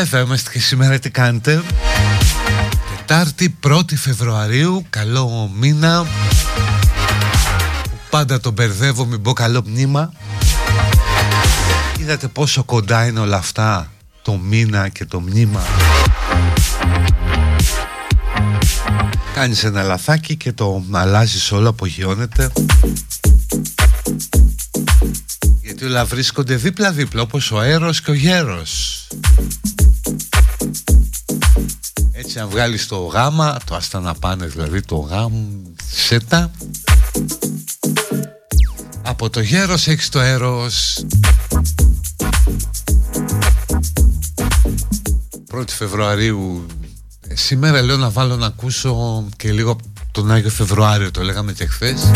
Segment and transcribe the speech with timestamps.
[0.00, 1.62] Εδώ είμαστε και σήμερα τι κάνετε;
[2.96, 6.06] Τετάρτη 1η Φεβρουαρίου Καλό μήνα.
[8.10, 10.12] Πάντα τον μπερδεύω μην πω καλό μνήμα.
[11.98, 13.92] Είδατε πόσο κοντά είναι όλα αυτά
[14.22, 15.62] Το μήνα και το μνήμα.
[19.34, 22.52] Κάνεις ένα λαθάκι και το αλλάζεις όλο απογειώνεται.
[25.62, 28.98] Γιατί όλα βρίσκονται δίπλα-δίπλα όπως ο αέρος και ο γέρος
[32.38, 35.32] έτσι αν βγάλεις το γάμα το άστα να πάνε δηλαδή το γάμ
[35.90, 36.50] σέτα
[39.02, 41.04] από το γέρος έχεις το έρος.
[45.52, 46.66] 1η Φεβρουαρίου
[47.28, 49.76] ε, σήμερα λέω να βάλω να ακούσω και λίγο
[50.12, 52.10] τον Άγιο Φεβρουάριο το λέγαμε και χθες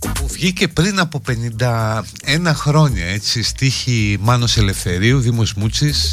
[0.00, 1.22] που βγήκε πριν από
[1.58, 6.12] 51 χρόνια έτσι στίχη Μάνος Ελευθερίου Δήμος Μούτσης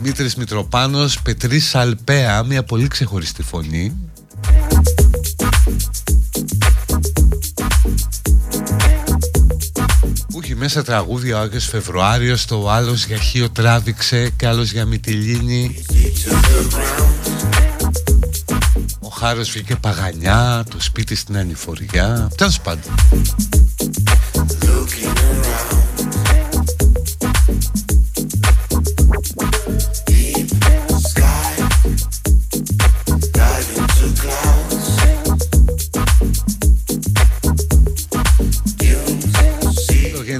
[0.00, 3.96] Δημήτρης Μητροπάνος, Πετρής Αλπέα, μια πολύ ξεχωριστή φωνή.
[10.28, 14.84] Που έχει μέσα τραγούδια ο Άγιος Φεβρουάριος, το άλλος για Χίο τράβηξε και άλλος για
[14.84, 15.84] Μυτιλίνη.
[19.00, 22.30] Ο Χάρος βγήκε παγανιά, το σπίτι στην ανηφοριά.
[22.36, 22.94] Τέλος πάντων.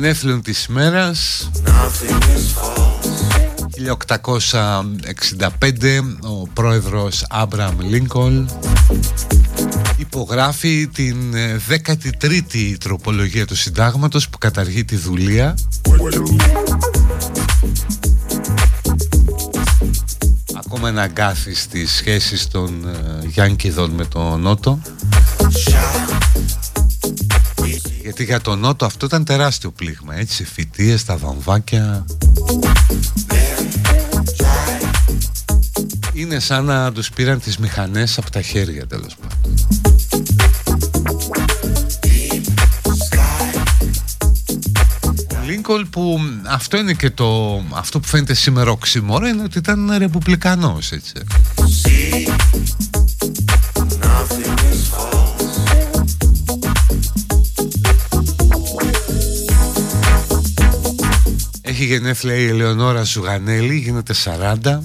[0.00, 1.50] Γενέθλιων της μέρας
[5.48, 8.44] 1865 ο πρόεδρος Άμπραμ Λίνκολ
[9.96, 11.16] υπογράφει την
[11.68, 15.54] 13η ε, τροπολογία του συντάγματος που καταργεί τη δουλεία.
[20.54, 24.78] Ακόμα ένα αγκάθι στις σχέσεις των ε, Γιάνκιδων με τον Νότο
[28.18, 32.04] γιατί για τον Νότο αυτό ήταν τεράστιο πλήγμα έτσι φοιτίες, τα βαμβάκια.
[36.12, 39.54] Είναι σαν να τους πήραν τις μηχανές από τα χέρια τέλος πάντων.
[45.46, 50.92] Λίνκολ που αυτό είναι και το αυτό που φαίνεται σήμερα οξυμόρο είναι ότι ήταν ρεπουμπλικανός
[50.92, 51.12] έτσι
[61.80, 64.14] Έχει γενέθλια η Ελεονόρα Ζουγανέλη, γίνεται
[64.62, 64.78] 40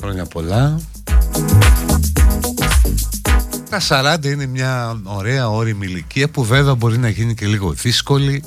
[0.00, 0.80] Χρόνια πολλά.
[3.70, 3.80] Τα
[4.20, 8.42] 40 είναι μια ωραία όρημη ηλικία που βέβαια μπορεί να γίνει και λίγο δύσκολη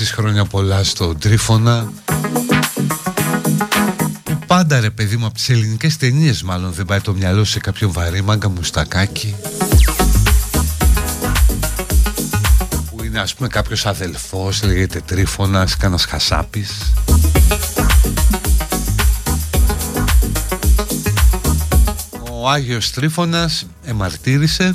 [0.00, 1.92] επίσης χρόνια πολλά στο Τρίφωνα.
[4.46, 7.92] Πάντα ρε παιδί μου από τις ελληνικές ταινίες μάλλον δεν πάει το μυαλό σε κάποιο
[7.92, 9.34] βαρύ μάγκα μουστακάκι.
[12.90, 16.92] Που είναι ας πούμε κάποιος αδελφός λέγεται Τρίφωνας κανένας χασάπης.
[22.30, 24.74] Ο Άγιος Τρίφωνας εμαρτύρησε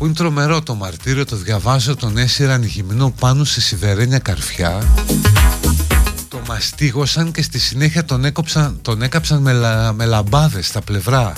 [0.00, 4.82] που είναι τρομερό το μαρτύριο, το διαβάζω, τον έσυραν γυμνό πάνω σε σιδερένια καρφιά.
[6.28, 11.32] Το μαστίγωσαν και στη συνέχεια τον, έκοψαν, τον έκαψαν με, λα, με λαμπάδες στα πλευρά.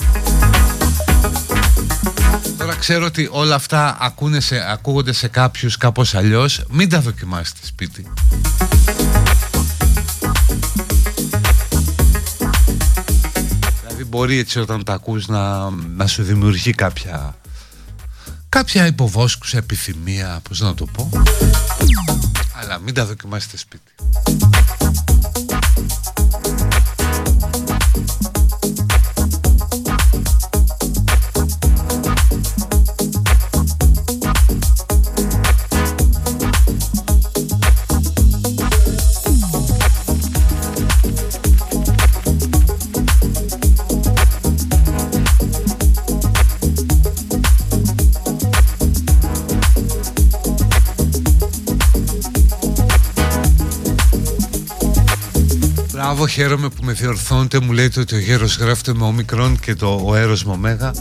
[2.57, 6.63] Τώρα ξέρω ότι όλα αυτά ακούνε σε, ακούγονται σε κάποιους κάπως αλλιώς.
[6.69, 8.07] Μην τα δοκιμάσετε σπίτι.
[13.81, 17.35] Δηλαδή μπορεί έτσι όταν τα ακούς να, να σου δημιουργεί κάποια
[18.53, 21.09] κάποια υποβόσκουσα επιθυμία, πώς να το πω.
[22.61, 23.91] Αλλά μην τα δοκιμάσετε σπίτι
[56.33, 57.59] χαίρομαι που με διορθώνετε.
[57.59, 60.93] Μου λέτε ότι ο γέρος γράφεται με ομικρόν και το ο έρος με ωμέγα.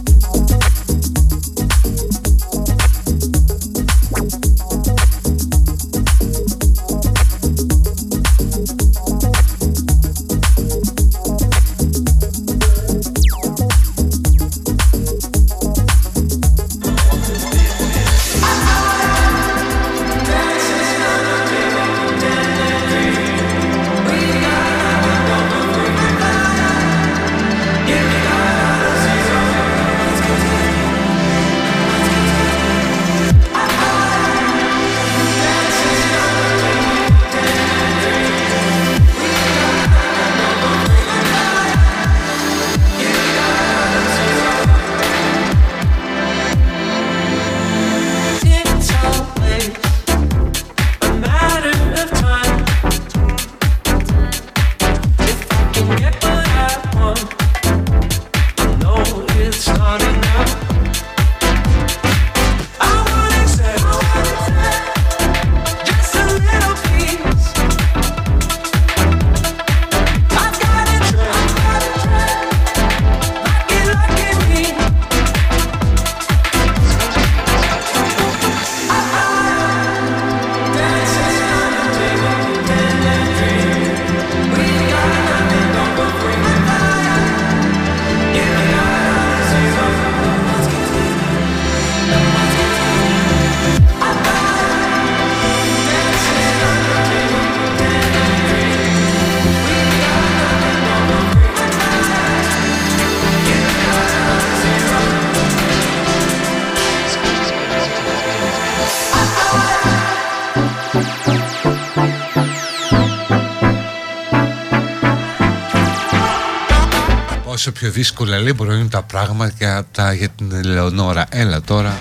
[117.93, 121.27] Δύσκολα λέει μπορεί να είναι τα πράγματα τα, για την Ελεονόρα.
[121.31, 121.99] Έλα τώρα.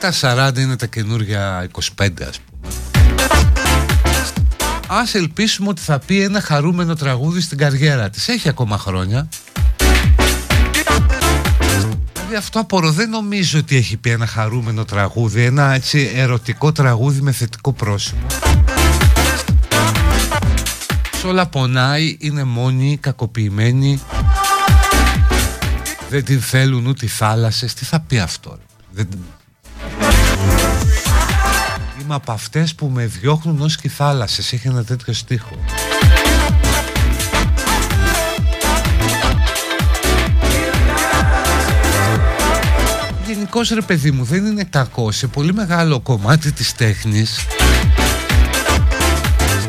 [0.00, 0.12] Τα
[0.54, 2.72] 40 είναι τα καινούργια 25 ας πούμε.
[4.86, 8.28] Ας ελπίσουμε ότι θα πει ένα χαρούμενο τραγούδι στην καριέρα της.
[8.28, 9.28] Έχει ακόμα χρόνια.
[12.14, 17.20] Δηλαδή αυτό απορώ δεν νομίζω ότι έχει πει ένα χαρούμενο τραγούδι, ένα έτσι ερωτικό τραγούδι
[17.20, 18.26] με θετικό πρόσημο.
[21.20, 24.00] Σε όλα πονάει, είναι μόνη, κακοποιημένη.
[26.10, 27.74] Δεν την θέλουν ούτε οι θάλασσες.
[27.74, 28.58] Τι θα πει αυτό.
[28.90, 29.08] Δεν...
[32.02, 34.52] Είμαι από αυτές που με διώχνουν ως και οι θάλασσες.
[34.52, 35.64] Έχει ένα τέτοιο στίχο.
[43.26, 47.46] Γενικώς ρε παιδί μου δεν είναι κακό σε πολύ μεγάλο κομμάτι της τέχνης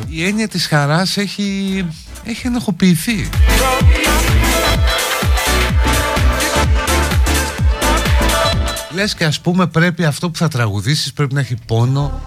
[0.10, 1.86] η έννοια της χαράς έχει,
[2.24, 3.30] έχει ενοχοποιηθεί
[9.02, 12.22] Λες και ας πούμε πρέπει αυτό που θα τραγουδήσεις πρέπει να έχει πόνο.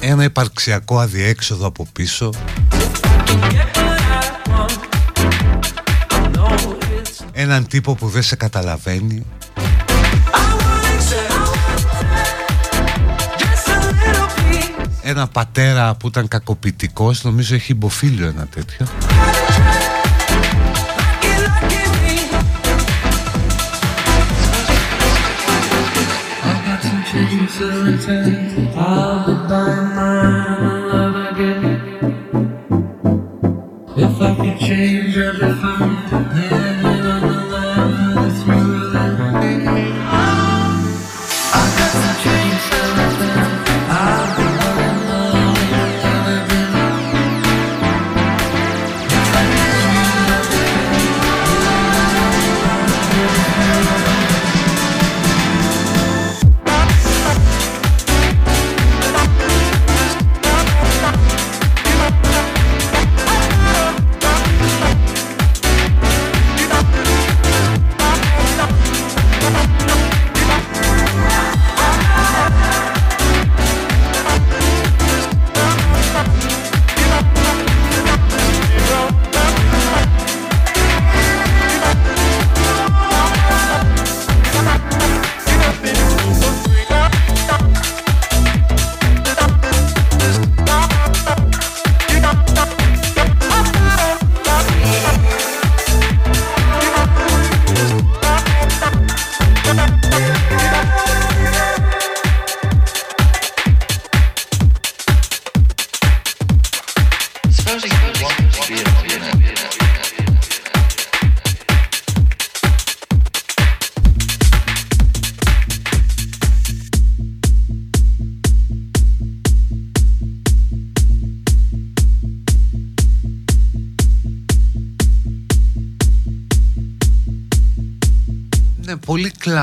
[0.00, 2.30] Ένα υπαρξιακό αδιέξοδο από πίσω.
[7.32, 9.26] Έναν τύπο που δεν σε καταλαβαίνει.
[15.02, 18.86] Ένα πατέρα που ήταν κακοποιητικός Νομίζω έχει υποφίλιο ένα τέτοιο
[27.10, 28.68] Changes you return.
[28.76, 29.32] I'll be
[29.96, 31.80] mine and love again.
[33.96, 36.49] If I could change everything.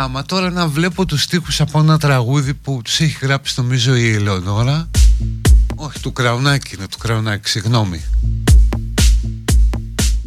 [0.08, 4.14] Κλάμα τώρα να βλέπω τους στίχους από ένα τραγούδι που τους έχει γράψει νομίζω η
[4.14, 4.90] Ελεονόρα.
[5.76, 8.04] Όχι του Κραουνάκη είναι του Κραουνάκη συγγνώμη.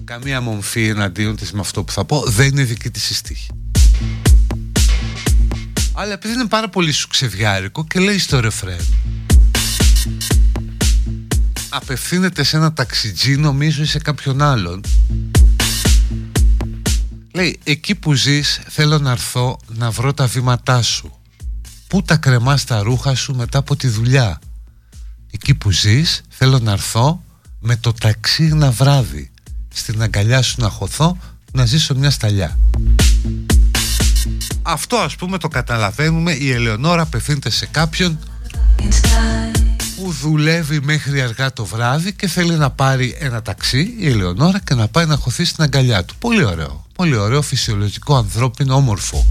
[0.05, 2.23] Καμία μομφή εναντίον της με αυτό που θα πω.
[2.27, 3.47] Δεν είναι δική της η στίχη.
[5.93, 8.85] Αλλά επειδή είναι πάρα πολύ σου ξεδιάρικο και λέει στο ρεφρέν.
[11.69, 14.81] Απευθύνεται σε ένα ταξιτζή νομίζω ή σε κάποιον άλλον
[17.33, 21.13] Λέει, εκεί που ζεις θέλω να έρθω να βρω τα βήματά σου.
[21.89, 24.39] Πού τα κρεμάς τα ρούχα σου μετά από τη δουλειά.
[25.31, 27.23] Εκεί που ζεις θέλω να έρθω
[27.61, 29.31] με το ταξί να βράδυ.
[29.75, 31.17] Στην αγκαλιά σου να χωθώ
[31.53, 32.59] να ζήσω μια σταλιά.
[34.63, 38.19] Αυτό ας πούμε το καταλαβαίνουμε η Ελεονόρα απευθύνεται σε κάποιον
[39.97, 44.75] που δουλεύει μέχρι αργά το βράδυ και θέλει να πάρει ένα ταξί η Ελεονόρα και
[44.75, 46.15] να πάει να χωθεί στην αγκαλιά του.
[46.19, 46.85] Πολύ ωραίο.
[47.01, 49.27] Πολύ ωραίο, φυσιολογικό, ανθρώπινο, όμορφο.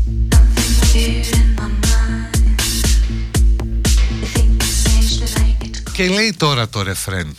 [5.91, 7.35] Και λέει τώρα το ρεφρέν.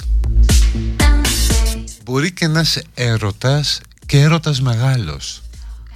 [2.05, 5.43] Μπορεί και να είσαι έρωτας και έρωτας μεγάλος.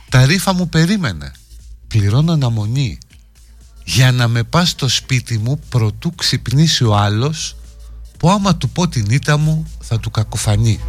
[0.09, 1.33] Τα ρήφα μου περίμενε.
[1.89, 2.99] Πληρώνω αναμονή.
[3.85, 7.57] Για να με πας στο σπίτι μου Προτού ξυπνήσει ο άλλος
[8.19, 10.81] Που άμα του πω την ήττα μου Θα του κακοφανεί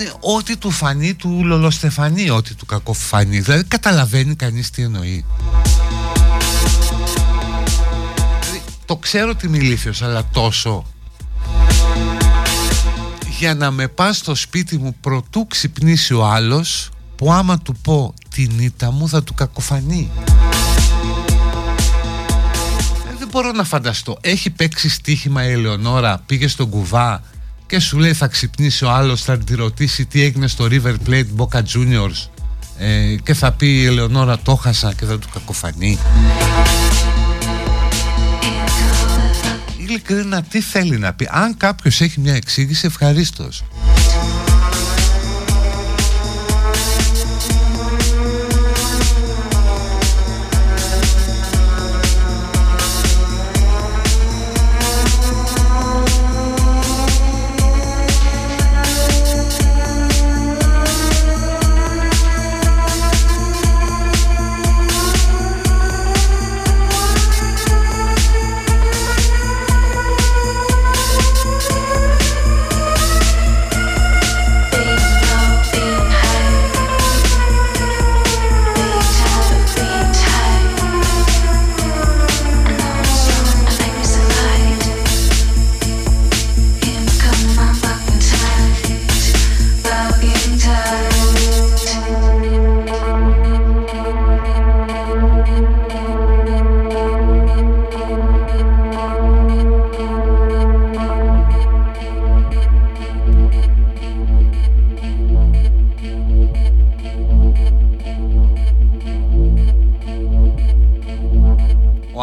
[0.00, 3.40] είναι ό,τι του φανεί του λολοστεφανεί, ό,τι του κακοφανεί.
[3.40, 5.24] Δηλαδή καταλαβαίνει κανείς τι εννοεί.
[8.40, 10.86] Δηλαδή, το ξέρω ότι είμαι ηλίθιος, αλλά τόσο
[13.38, 18.14] για να με πά στο σπίτι μου προτού ξυπνήσει ο άλλος που άμα του πω
[18.28, 20.10] την ήττα μου θα του κακοφανεί
[23.10, 27.22] ε, δεν μπορώ να φανταστώ έχει παίξει στοίχημα η Ελεονόρα πήγε στον κουβά
[27.66, 31.26] και σου λέει θα ξυπνήσει ο άλλος θα τη ρωτήσει τι έγινε στο River Plate
[31.36, 32.28] Boca Juniors.
[32.78, 35.98] Ε, και θα πει η Ελεονόρα το χάσα και θα του κακοφανεί
[39.86, 41.28] ειλικρινά τι θέλει να πει.
[41.30, 43.64] Αν κάποιος έχει μια εξήγηση ευχαρίστως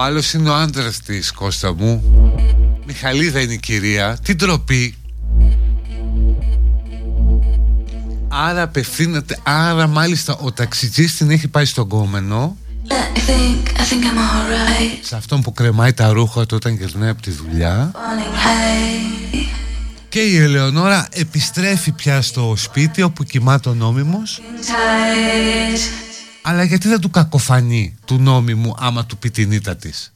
[0.04, 2.04] άλλος είναι ο άντρας της Κώστα μου.
[2.86, 4.18] Μιχαλίδα είναι η κυρία.
[4.24, 4.96] Τι ντροπή
[8.28, 12.58] Άρα απευθύνεται Άρα μάλιστα ο ταξιτζής την έχει πάει στον κόμενο.
[15.02, 17.92] Σε αυτόν που κρεμάει τα ρούχα του όταν γυρνάει από τη δουλειά.
[20.10, 24.42] Και η Ελεονόρα επιστρέφει πια στο σπίτι όπου κοιμάται ο νόμιμος
[26.46, 30.14] αλλά γιατί δεν του κακοφανεί του νόμιμου άμα του πει την ήττα της;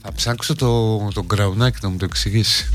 [0.00, 2.68] Θα ψάξω το, το γκραουνάκι να μου το εξηγήσει.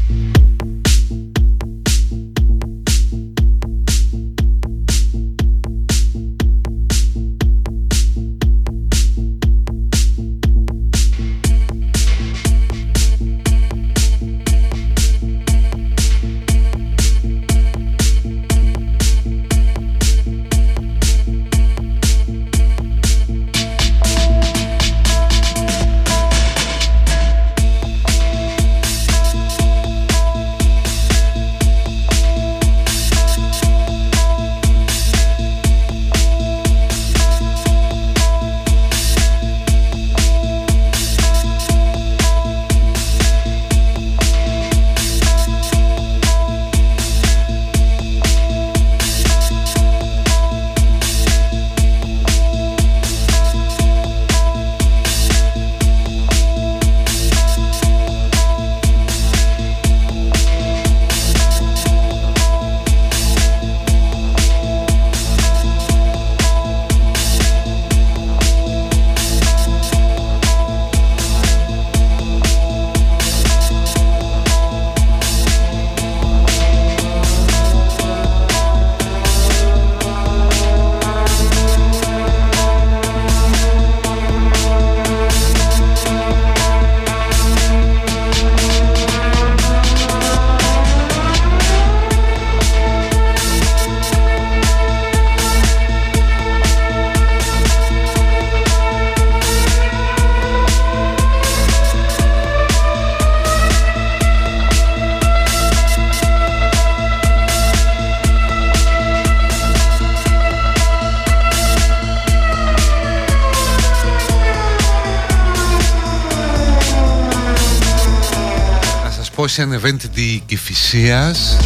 [119.60, 121.58] Όσοι ανεβαίνετε τη Κηφισίας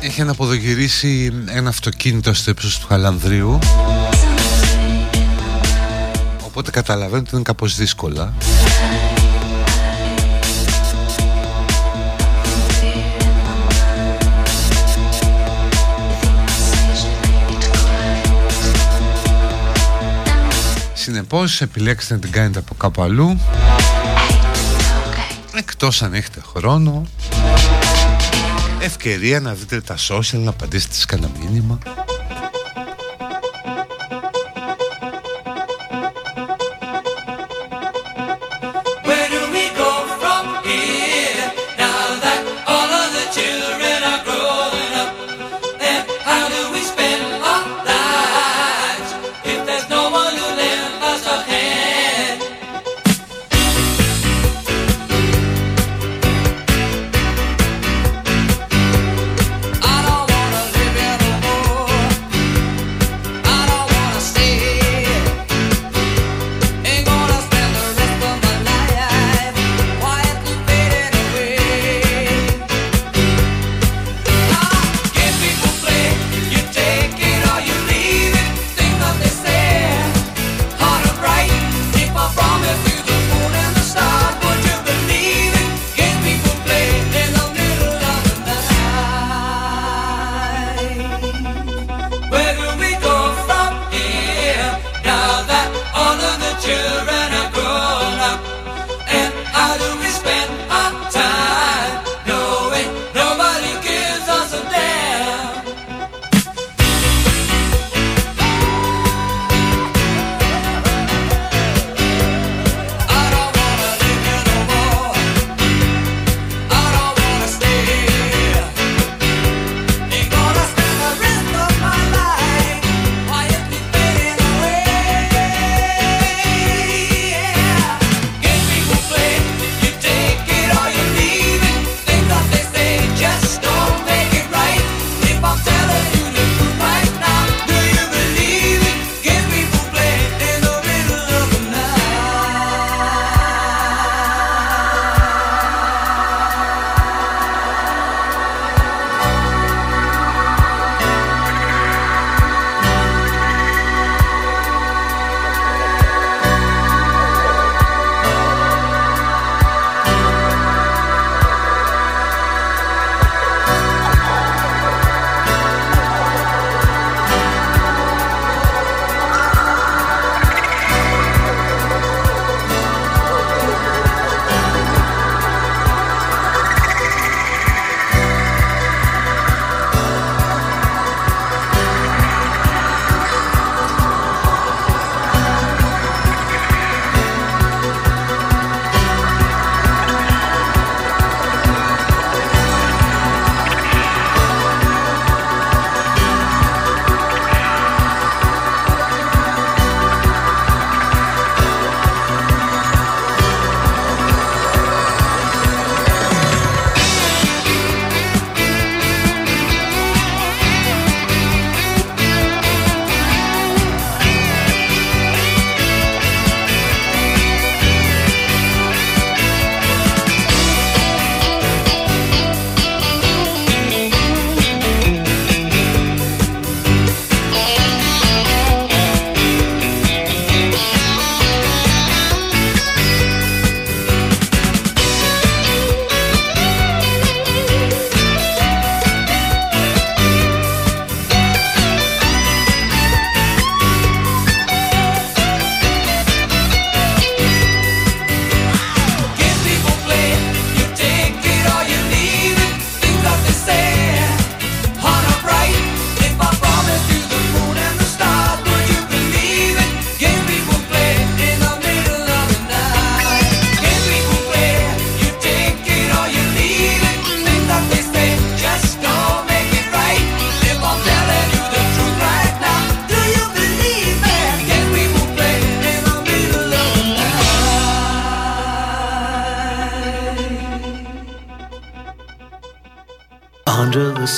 [0.00, 3.58] έχει αναποδογυρίσει ένα αυτοκίνητο στο ύψος του Χαλανδρίου.
[6.44, 8.34] Οπότε καταλαβαίνω ότι είναι κάπως δύσκολα.
[20.94, 23.40] Συνεπώς επιλέξτε να την κάνετε από κάπου αλλού
[25.82, 27.06] Εκτός αν έχετε χρόνο
[28.80, 31.78] Ευκαιρία να δείτε τα social Να απαντήσετε σε κανένα μήνυμα.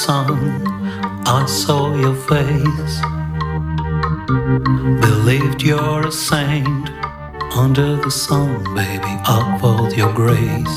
[0.04, 0.66] sun,
[1.26, 2.96] I saw your face.
[5.06, 6.90] Believed you're a saint
[7.56, 9.12] under the sun, baby.
[9.36, 10.76] I felt your grace.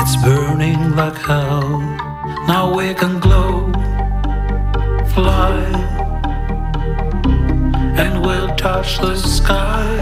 [0.00, 1.78] It's burning like hell.
[2.48, 3.70] Now we can glow,
[5.14, 5.54] fly,
[8.02, 9.94] and we'll touch the sky.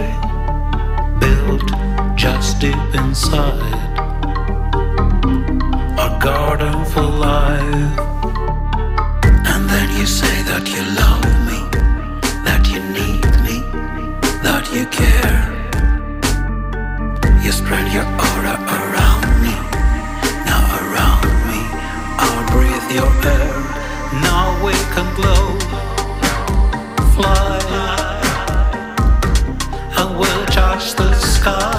[1.19, 1.69] Built
[2.17, 3.86] just deep inside
[6.27, 7.93] garden for life.
[9.51, 11.59] And then you say that you love me,
[12.47, 13.57] that you need me,
[14.47, 15.39] that you care.
[17.43, 19.55] You spread your aura around me,
[20.49, 21.61] now around me.
[22.23, 23.55] I'll breathe your air,
[24.29, 25.45] now we can glow.
[27.13, 27.57] Fly,
[29.99, 31.76] and we'll touch the sky.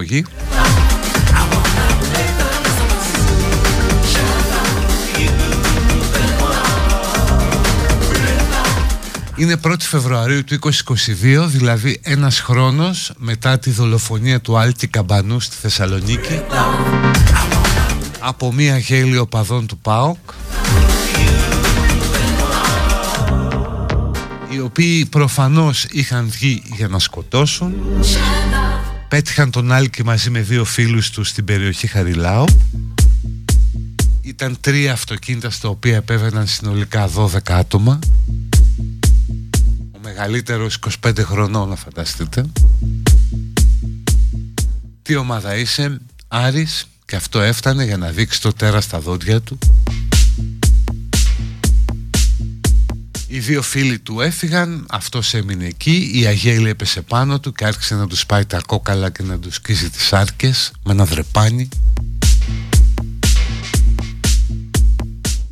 [0.00, 0.24] Παραγωγή.
[9.36, 15.56] Είναι 1η Φεβρουαρίου του 2022, δηλαδή ένας χρόνος μετά τη δολοφονία του Άλκη Καμπανού στη
[15.60, 16.40] Θεσσαλονίκη.
[18.18, 20.18] Από μία γέλιο παδών του ΠΑΟΚ
[24.52, 27.74] οι οποίοι προφανώς είχαν βγει για να σκοτώσουν
[29.10, 32.44] Πέτυχαν τον Άλκη μαζί με δύο φίλους τους στην περιοχή Χαριλάου.
[34.20, 37.98] Ήταν τρία αυτοκίνητα στα οποία επέβαιναν συνολικά 12 άτομα.
[39.92, 42.44] Ο μεγαλύτερος 25 χρονών να φανταστείτε.
[45.02, 49.58] Τι ομάδα είσαι Άρης και αυτό έφτανε για να δείξει το τέρα στα δόντια του
[53.32, 57.94] Οι δύο φίλοι του έφυγαν, αυτός έμεινε εκεί, η Αγέλη έπεσε πάνω του και άρχισε
[57.94, 61.68] να τους πάει τα κόκαλα και να τους σκίζει τις άρκες με ένα δρεπάνι.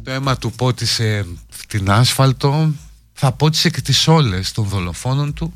[0.02, 1.26] Το αίμα του πότισε
[1.68, 2.72] την άσφαλτο,
[3.12, 5.52] θα πότισε και τις όλες των δολοφόνων του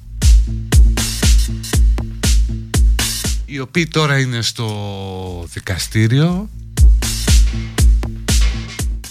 [3.45, 6.49] οι οποίοι τώρα είναι στο δικαστήριο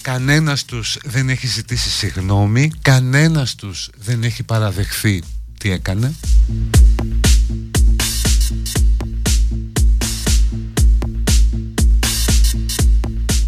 [0.02, 5.24] Κανένας τους δεν έχει ζητήσει συγνώμη Κανένας τους δεν έχει παραδεχθεί
[5.58, 6.14] τι έκανε.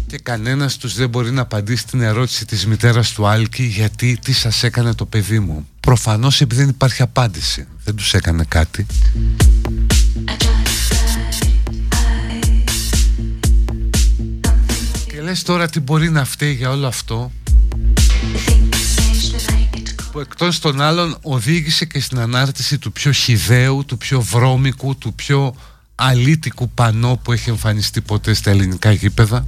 [0.06, 4.32] Και κανένας τους δεν μπορεί να απαντήσει την ερώτηση της μητέρας του Άλκη Γιατί τι
[4.32, 5.68] σας έκανε το παιδί μου.
[5.80, 8.86] Προφανώς επειδή δεν υπάρχει απάντηση Δεν τους έκανε κάτι
[15.34, 17.32] λες τώρα τι μπορεί να φταίει για όλο αυτό.
[20.12, 25.14] Που εκτός των άλλων οδήγησε και στην ανάρτηση του πιο χιδαίου, του πιο βρώμικου, του
[25.14, 25.54] πιο
[25.94, 29.46] αλήτικου πανό που έχει εμφανιστεί ποτέ στα ελληνικά γήπεδα.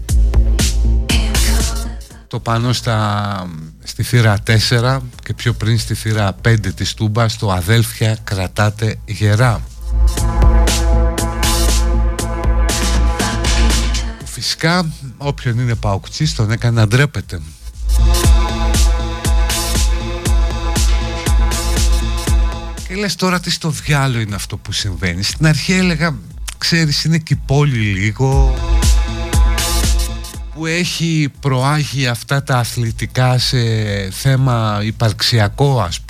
[2.29, 3.51] Το πανό στα,
[3.85, 4.37] στη θύρα
[4.70, 9.62] 4 και πιο πριν στη θύρα 5 της Τούμπας το αδέλφια κρατάτε γερά
[14.25, 17.40] Φυσικά όποιον είναι παοκτσής τον έκανε να ντρέπεται.
[22.88, 25.22] Και λες τώρα τι στο διάλογο είναι αυτό που συμβαίνει.
[25.22, 26.16] Στην αρχή έλεγα
[26.59, 28.55] ξέρεις είναι και η πόλη λίγο
[30.55, 33.59] που έχει προάγει αυτά τα αθλητικά σε
[34.11, 36.06] θέμα υπαρξιακό ας πούμε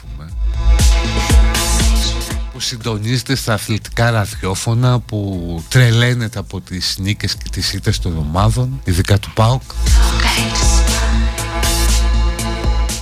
[2.57, 8.81] που συντονίζεται στα αθλητικά ραδιόφωνα που τρελαίνεται από τις νίκες και τις ήττες των ομάδων
[8.85, 9.63] ειδικά του ΠΑΟΚ.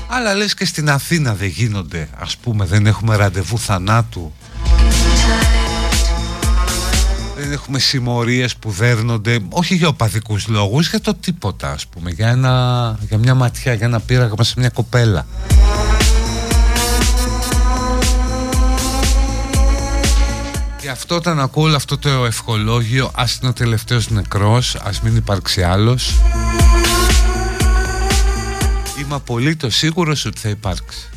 [0.08, 4.32] Αλλά λες και στην Αθήνα δεν γίνονται ας πούμε δεν έχουμε ραντεβού θανάτου.
[7.36, 12.28] Δεν έχουμε συμμορίες που δέρνονται όχι για οπαδικούς λόγους για το τίποτα ας πούμε για,
[12.28, 15.26] ένα, για μια ματιά, για ένα πείραγμα σε μια κοπέλα
[20.84, 25.16] Και αυτό όταν ακούω όλο αυτό το ευχολόγιο ας είναι ο τελευταίος νεκρός ας μην
[25.16, 26.14] υπάρξει άλλος.
[29.00, 31.08] Είμαι απολύτως σίγουρος ότι θα υπάρξει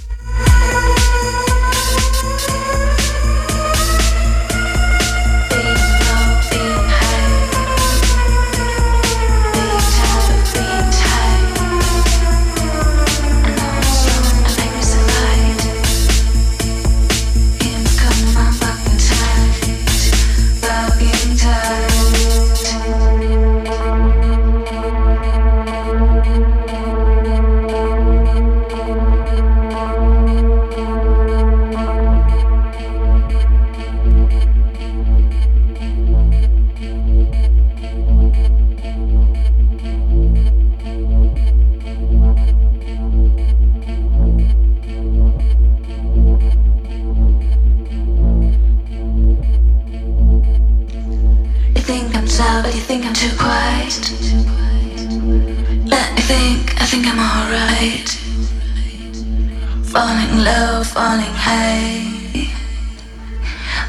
[60.48, 62.48] low, falling high.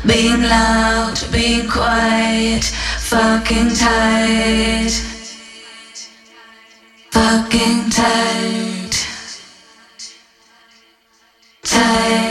[0.06, 2.64] Being loud, being quiet,
[3.10, 4.94] fucking tight,
[7.10, 8.94] Fucking tight,
[11.64, 12.27] tight.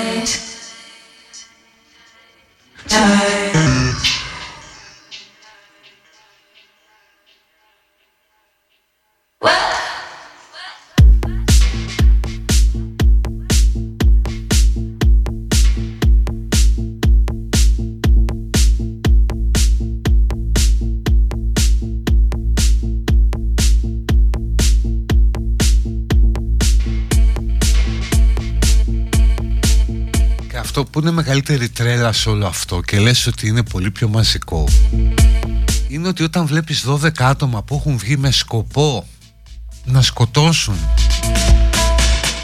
[31.28, 34.68] Μεγαλύτερη τρέλα σε όλο αυτό και λες ότι είναι πολύ πιο μαζικό
[35.88, 39.08] είναι ότι όταν βλέπεις 12 άτομα που έχουν βγει με σκοπό
[39.86, 40.76] να σκοτώσουν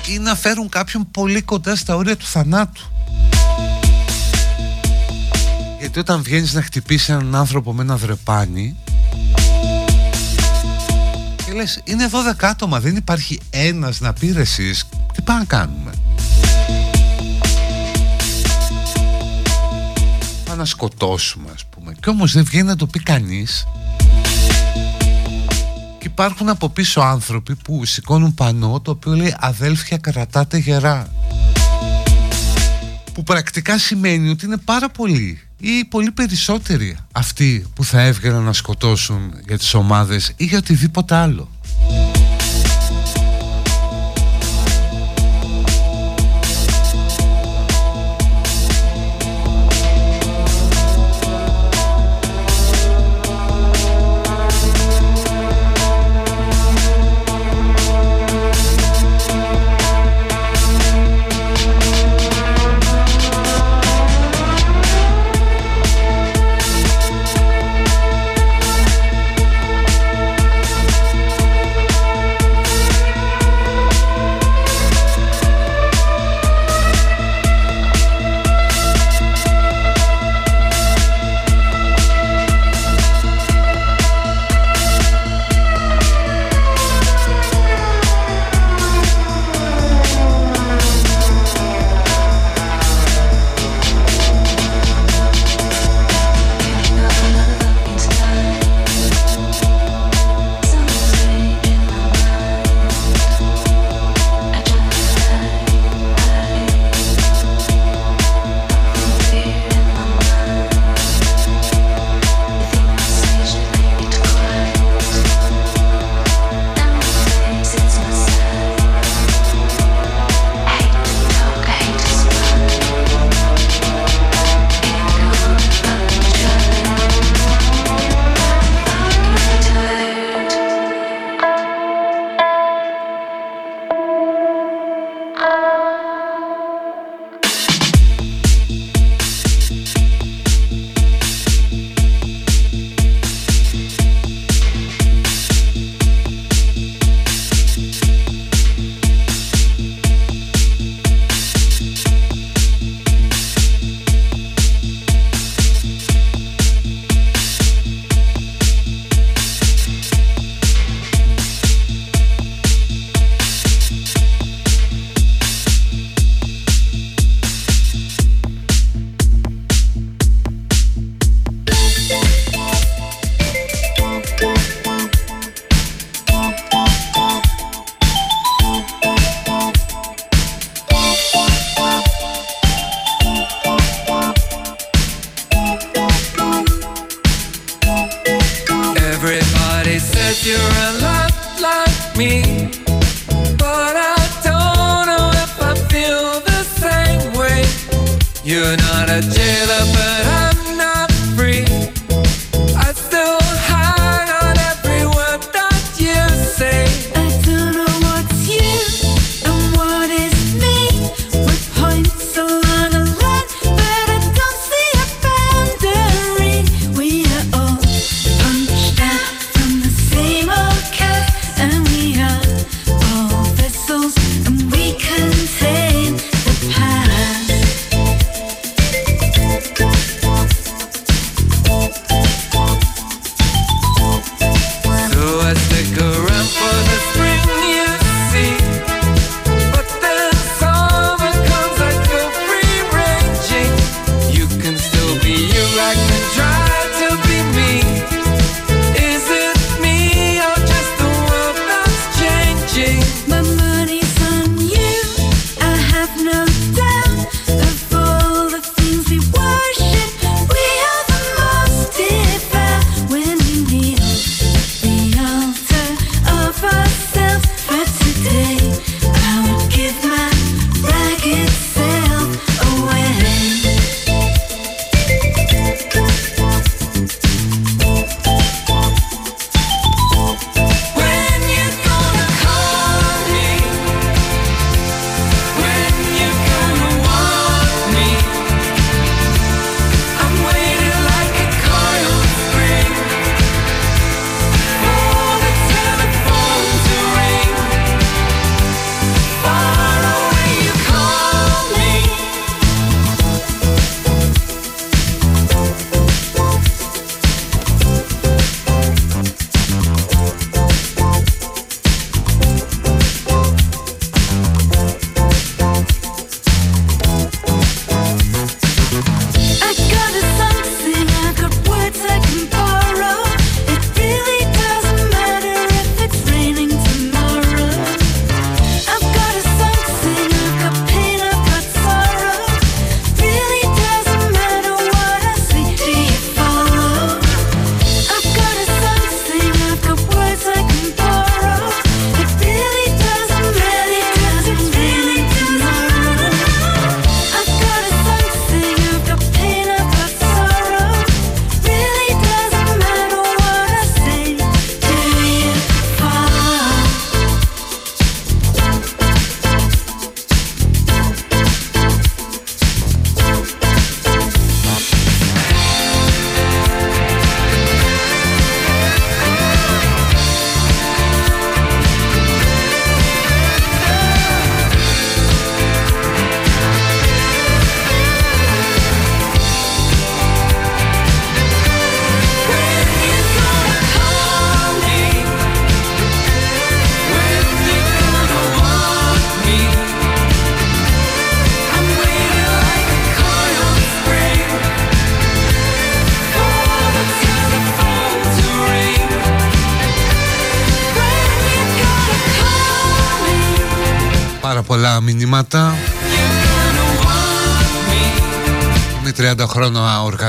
[0.10, 2.82] ή να φέρουν κάποιον πολύ κοντά στα όρια του θανάτου.
[5.80, 8.76] Γιατί όταν βγαίνεις να χτυπήσεις έναν άνθρωπο με ένα δρεπάνι
[11.46, 15.91] και λες είναι 12 άτομα δεν υπάρχει ένας να πει εσείς τι πάμε να κάνουμε
[20.56, 21.94] να σκοτώσουμε ας πούμε.
[22.00, 23.68] Και όμως δεν βγαίνει να το πει κανείς.
[26.00, 31.08] Και υπάρχουν από πίσω άνθρωποι που σηκώνουν πανό το οποίο λέει αδέλφια κρατάτε γερά
[33.13, 38.54] που πρακτικά σημαίνει ότι είναι πάρα πολλοί ή πολύ περισσότεροι αυτοί που θα έβγαιναν να
[38.54, 41.50] σκοτώσουν για τις ομάδες ή για οτιδήποτε άλλο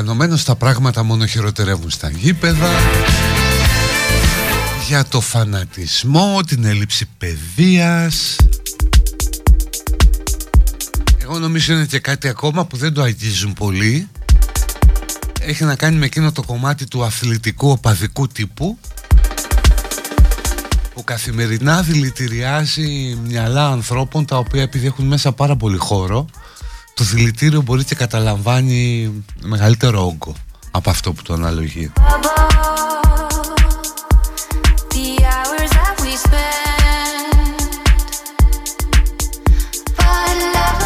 [0.05, 2.71] οργανωμένος Τα πράγματα μόνο χειροτερεύουν στα γήπεδα.
[4.87, 8.37] Για το φανατισμό Την έλλειψη παιδείας.
[11.23, 14.09] Εγώ νομίζω είναι και κάτι ακόμα που δεν το αγγίζουν πολύ.
[15.41, 18.79] Έχει να κάνει με εκείνο το κομμάτι του αθλητικού οπαδικού τύπου
[20.95, 26.27] που καθημερινά δηλητηριάζει μυαλά ανθρώπων τα οποία επειδή έχουν μέσα πάρα πολύ χώρο
[27.05, 29.11] το δηλητήριο μπορεί και καταλαμβάνει
[29.43, 30.35] μεγαλύτερο όγκο
[30.71, 31.93] από αυτό που το αναλογεί.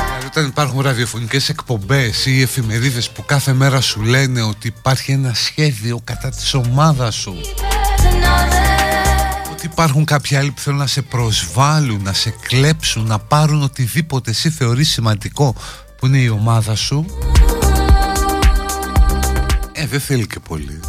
[0.07, 5.35] Δηλαδή, όταν υπάρχουν ραδιοφωνικές εκπομπές ή εφημερίδες που κάθε μέρα σου λένε ότι υπάρχει ένα
[5.35, 7.37] σχέδιο κατά της ομάδας σου
[9.53, 14.31] ότι υπάρχουν κάποιοι άλλοι που θέλουν να σε προσβάλλουν, να σε κλέψουν, να πάρουν οτιδήποτε
[14.31, 15.55] εσύ θεωρείς σημαντικό
[15.99, 17.07] που είναι η ομάδα σου.
[19.73, 20.81] Ε, δεν θέλει και πολύ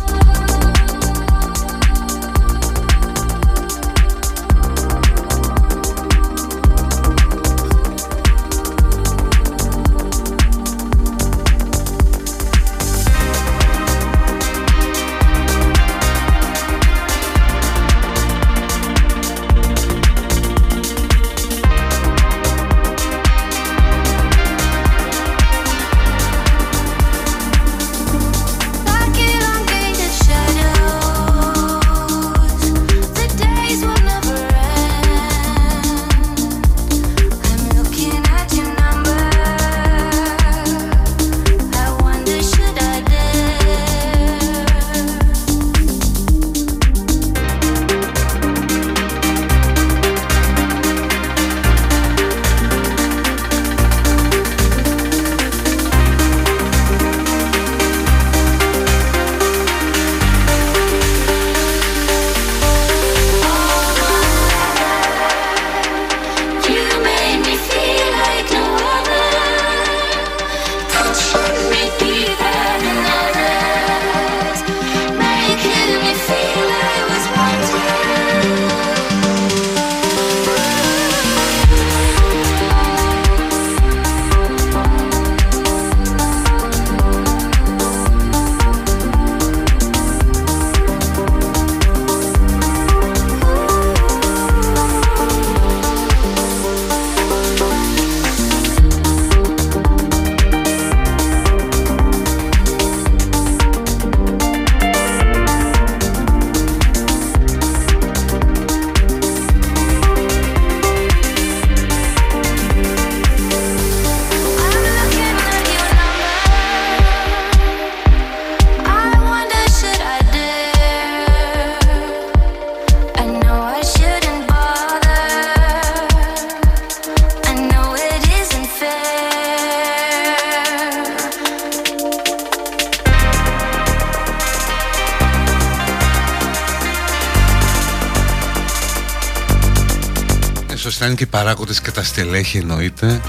[141.10, 143.22] ώστε να είναι και οι παράγοντες και τα στελέχη εννοείται.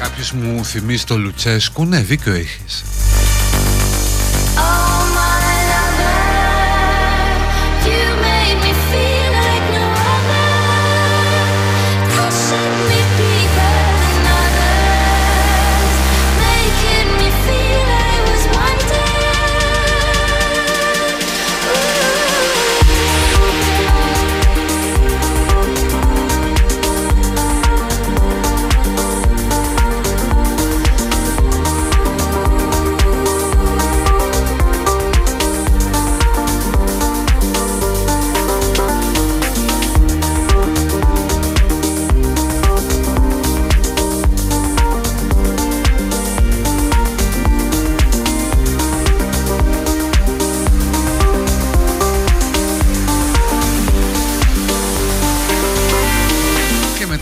[0.00, 2.95] Κάποιος μου θυμίζει το Λουτσέσκου, ναι δίκιο έχεις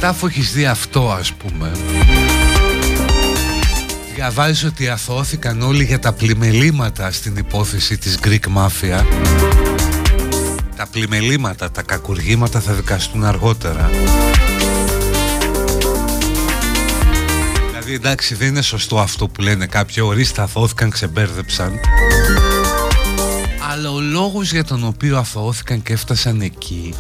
[0.05, 1.71] μετά αφού έχεις δει αυτό ας πούμε
[4.15, 9.05] Διαβάζεις ότι αθώθηκαν όλοι για τα πλημελήματα στην υπόθεση της Greek Mafia.
[10.77, 13.91] Τα πλημελήματα, τα κακουργήματα θα δικαστούν αργότερα.
[17.67, 21.81] Δηλαδή εντάξει δεν είναι σωστό αυτό που λένε κάποιοι Ορίστε αθώθηκαν, ξεμπέρδεψαν.
[23.73, 26.95] Αλλά ο λόγος για τον οποίο αθώθηκαν και έφτασαν εκεί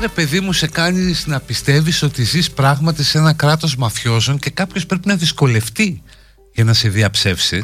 [0.00, 4.50] Ρε παιδί μου σε κάνει να πιστεύεις ότι ζεις πράγματι σε ένα κράτος μαφιόζων και
[4.50, 6.02] κάποιος πρέπει να δυσκολευτεί
[6.52, 7.62] για να σε διαψεύσει;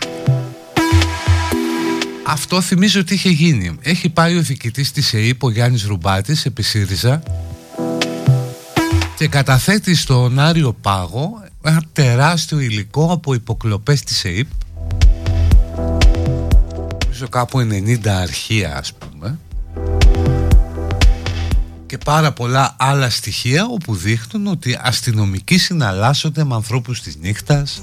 [2.27, 3.79] Αυτό θυμίζω ότι είχε γίνει.
[3.83, 7.23] Έχει πάει ο διοικητής της ΕΕΠ, ο Γιάννης Ρουμπάτης, επί ΣΥΡΙΖΑ
[9.17, 14.47] και καταθέτει στον Άριο Πάγο ένα τεράστιο υλικό από υποκλοπές της ΕΕΠ
[17.05, 19.39] νομίζω κάπου 90 αρχεία ας πούμε
[21.95, 27.83] και πάρα πολλά άλλα στοιχεία όπου δείχνουν ότι αστυνομικοί συναλλάσσονται με ανθρώπους της νύχτας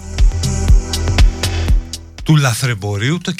[2.23, 3.33] του λαθρεμπορίου το,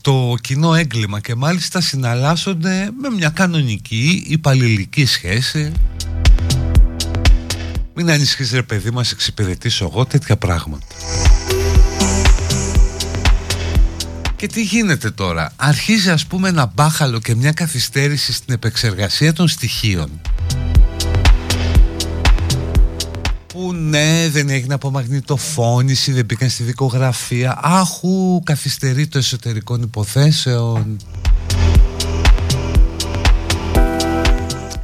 [0.00, 5.72] το κοινό έγκλημα και μάλιστα συναλλάσσονται με μια κανονική υπαλληλική σχέση.
[7.94, 10.86] Μην ανησυχείς ρε παιδί μας εξυπηρετήσω εγώ τέτοια πράγματα
[14.38, 19.48] Και τι γίνεται τώρα; Αρχίζει ας πούμε ένα μπάχαλο και μια καθυστέρηση στην επεξεργασία των
[19.48, 20.20] στοιχείων.
[23.46, 27.58] Που ναι δεν έγινε από μαγνητοφώνηση, δεν μπήκαν στη δικογραφία.
[27.62, 30.96] Άχου καθυστερεί το εσωτερικών υποθέσεων.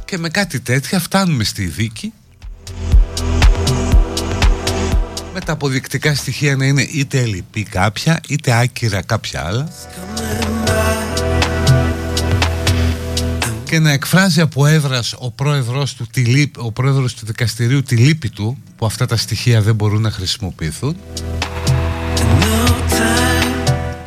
[0.05, 2.13] Και με κάτι τέτοια φτάνουμε στη δίκη
[5.35, 9.69] με τα αποδεικτικά στοιχεία να είναι είτε ελλειπή κάποια είτε άκυρα κάποια άλλα.
[13.63, 18.29] Και να εκφράζει από έδρας ο πρόεδρος του, τη ο πρόεδρος του δικαστηρίου τη λύπη
[18.29, 20.95] του που αυτά τα στοιχεία δεν μπορούν να χρησιμοποιηθούν.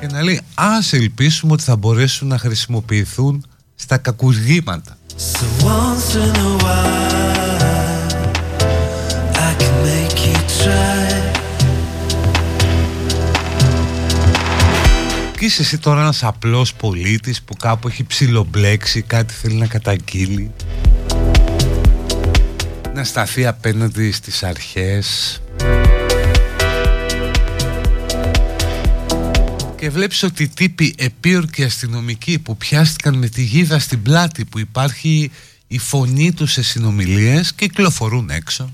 [0.00, 4.96] Και να λέει ας ελπίσουμε ότι θα μπορέσουν να χρησιμοποιηθούν στα κακουργήματα
[15.38, 20.50] και είσαι εσύ τώρα ένας απλός πολίτης που κάπου έχει ψιλομπλέξει, κάτι θέλει να καταγγείλει;
[22.94, 25.40] Να σταθεί απέναντι στις αρχές;
[29.76, 34.58] Και βλέπεις ότι οι τύποι επίορκοι αστυνομικοί που πιάστηκαν με τη γίδα στην πλάτη που
[34.58, 35.30] υπάρχει
[35.68, 38.70] η φωνή τους σε συνομιλίες κυκλοφορούν έξω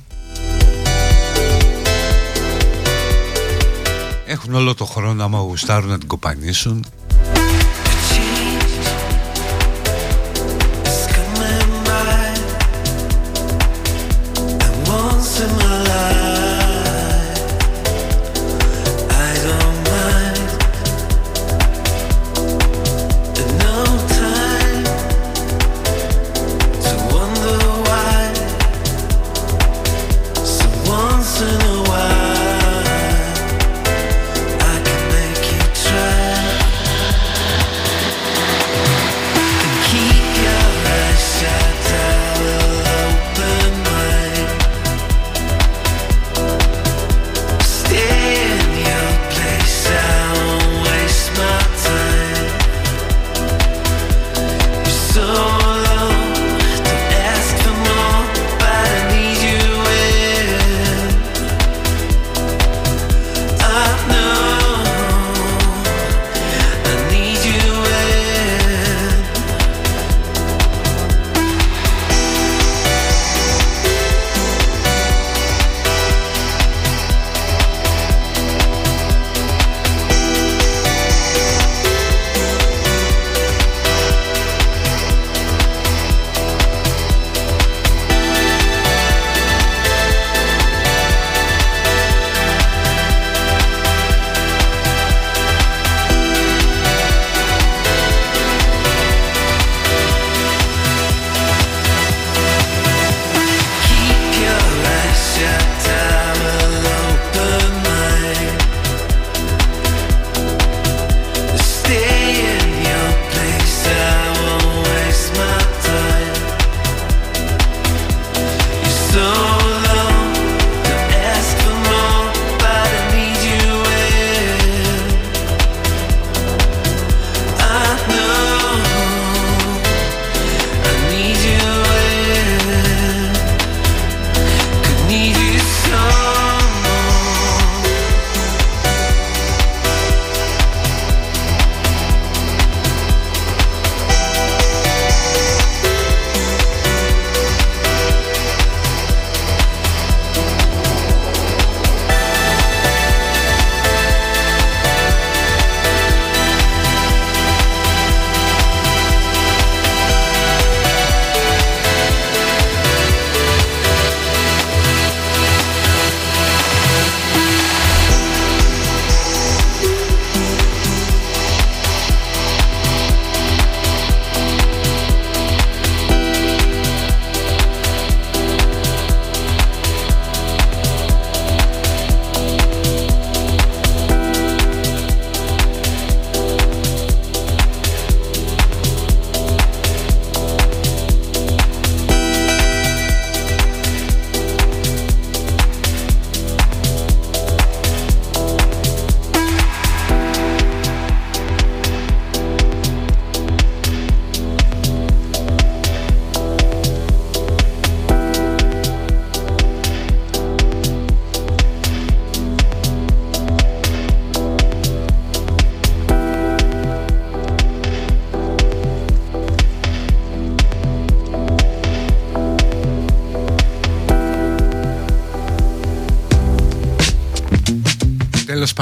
[4.35, 6.85] Έχουν όλο το χρόνο άμα γουστάρουν να την κοπανίσουν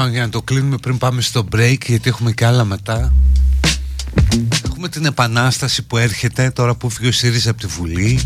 [0.03, 3.13] Τέλος πάντων για να το κλείνουμε πριν πάμε στο break γιατί έχουμε και άλλα μετά.
[4.65, 8.19] Έχουμε την επανάσταση που έρχεται τώρα που φύγει ο ΣΥΡΙΖΑ από τη Βουλή.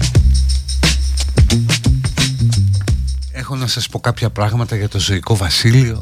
[3.31, 6.01] Έχω να σας πω κάποια πράγματα για το ζωικό βασίλειο.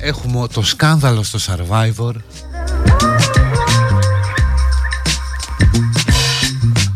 [0.00, 2.14] Έχουμε το σκάνδαλο στο Survivor.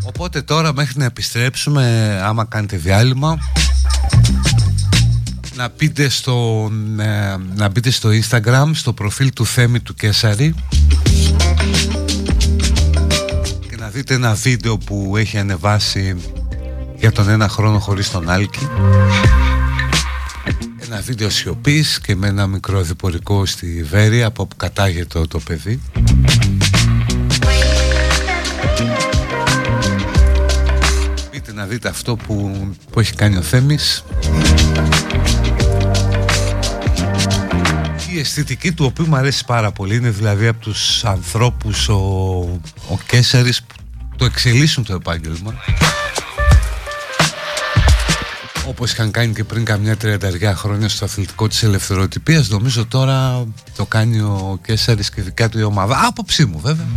[0.03, 3.37] Οπότε τώρα μέχρι να επιστρέψουμε άμα κάνετε διάλειμμα
[5.61, 10.55] να μπείτε στο, ε, να μπείτε στο Instagram στο προφίλ του Θέμη του Κέσαρη.
[13.69, 16.15] Και να δείτε ένα βίντεο που έχει ανεβάσει
[16.95, 18.67] για τον ένα χρόνο χωρίς τον Άλκη.
[20.77, 25.81] Ένα βίντεο σιωπής και με ένα μικρό διπορικό στη Βέρεια από όπου κατάγεται το παιδί.
[31.31, 34.03] Μπείτε να δείτε αυτό που, που έχει κάνει ο Θέμης
[38.21, 39.95] αισθητική του οποίου μου αρέσει πάρα πολύ.
[39.95, 41.95] Είναι δηλαδή από τους ανθρώπους ο,
[42.89, 45.53] ο Κέσσαρης που το εξελίσσουν το επάγγελμα.
[48.67, 53.45] Όπως είχαν κάνει και πριν καμιά τριανταριά χρόνια στο αθλητικό της ελευθεροτυπίας νομίζω τώρα
[53.75, 56.01] το κάνει ο Κέσσαρης και δικά του η ομάδα.
[56.07, 56.87] Άποψή μου βέβαια.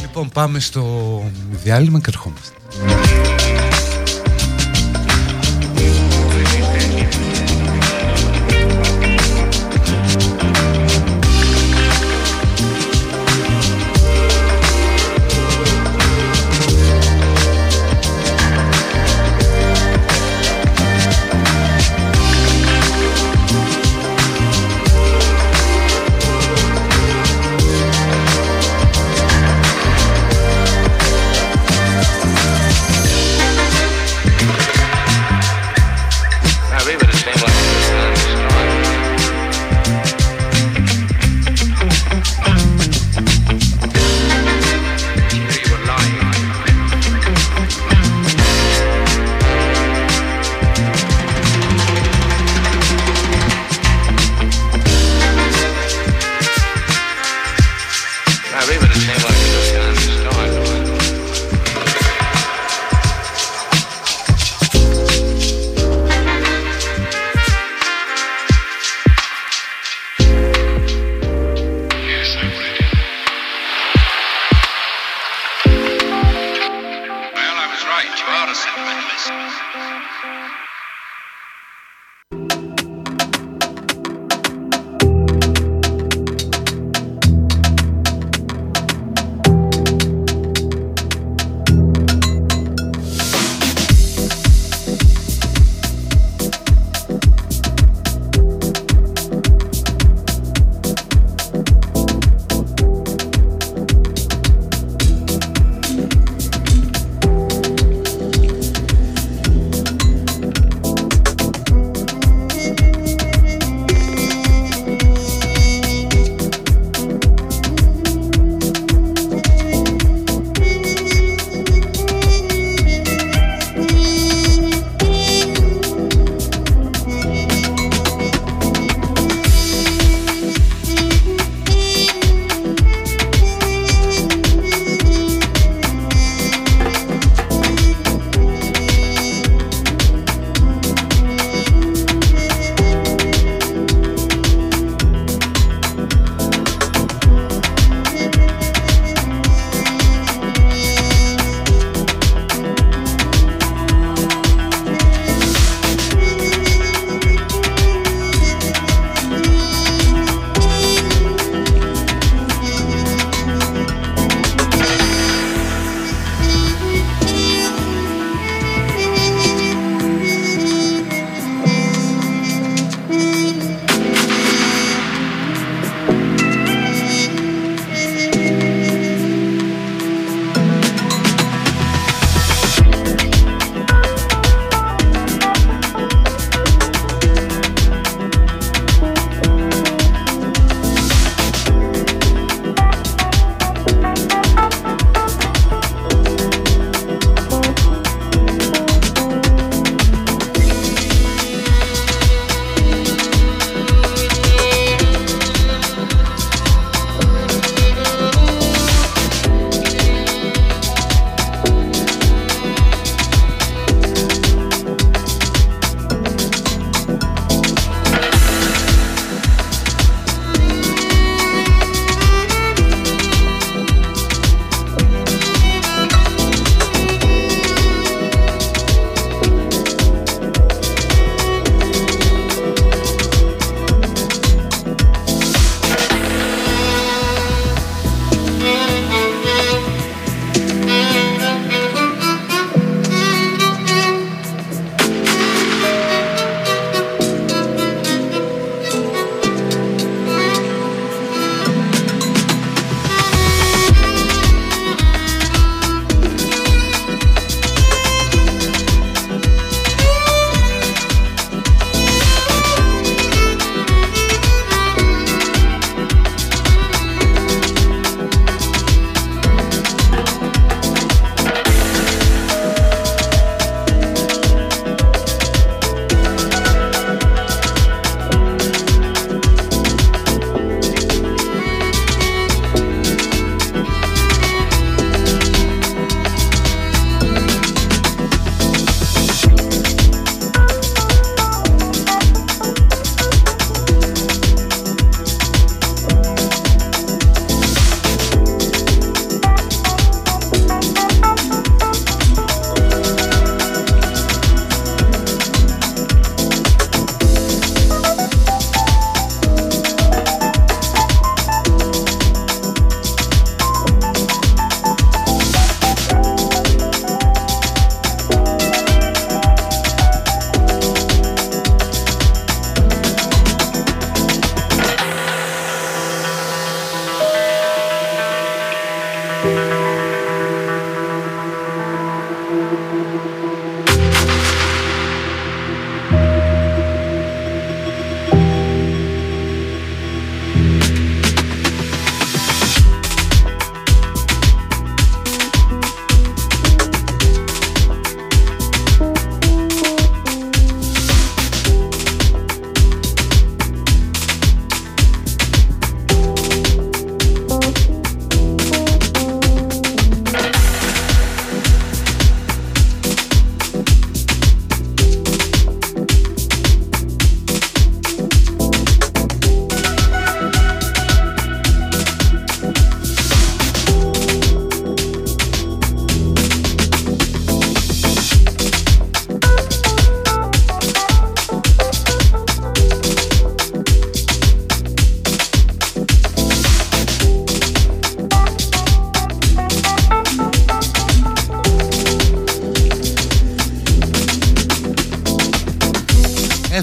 [0.00, 1.22] Λοιπόν πάμε στο
[1.62, 2.52] διάλειμμα και ερχόμαστε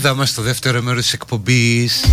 [0.05, 2.05] Εδώ είμαστε στο δεύτερο μέρος της εκπομπής.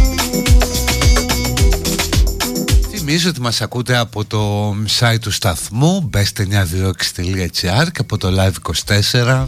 [2.90, 9.47] Θυμίζω ότι μας ακούτε από το site του σταθμού best926.gr και από το live24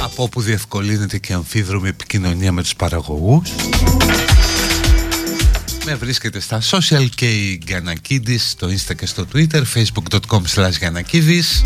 [0.00, 3.50] από όπου διευκολύνεται και αμφίδρομη επικοινωνία με τους παραγωγούς.
[5.84, 11.62] Με βρίσκεται στα social και η Γιανακίδης στο insta και στο twitter facebook.com slash Γιανακίδης.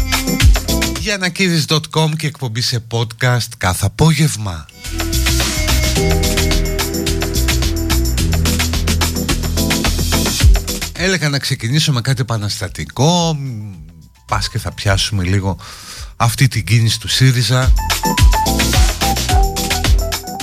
[1.01, 4.67] Γιανακίδης.com και εκπομπή σε podcast κάθε απόγευμα
[10.93, 13.39] Έλεγα να ξεκινήσω με κάτι επαναστατικό.
[14.27, 15.57] Πας και θα πιάσουμε λίγο
[16.17, 17.73] αυτή την κίνηση του ΣΥΡΙΖΑ.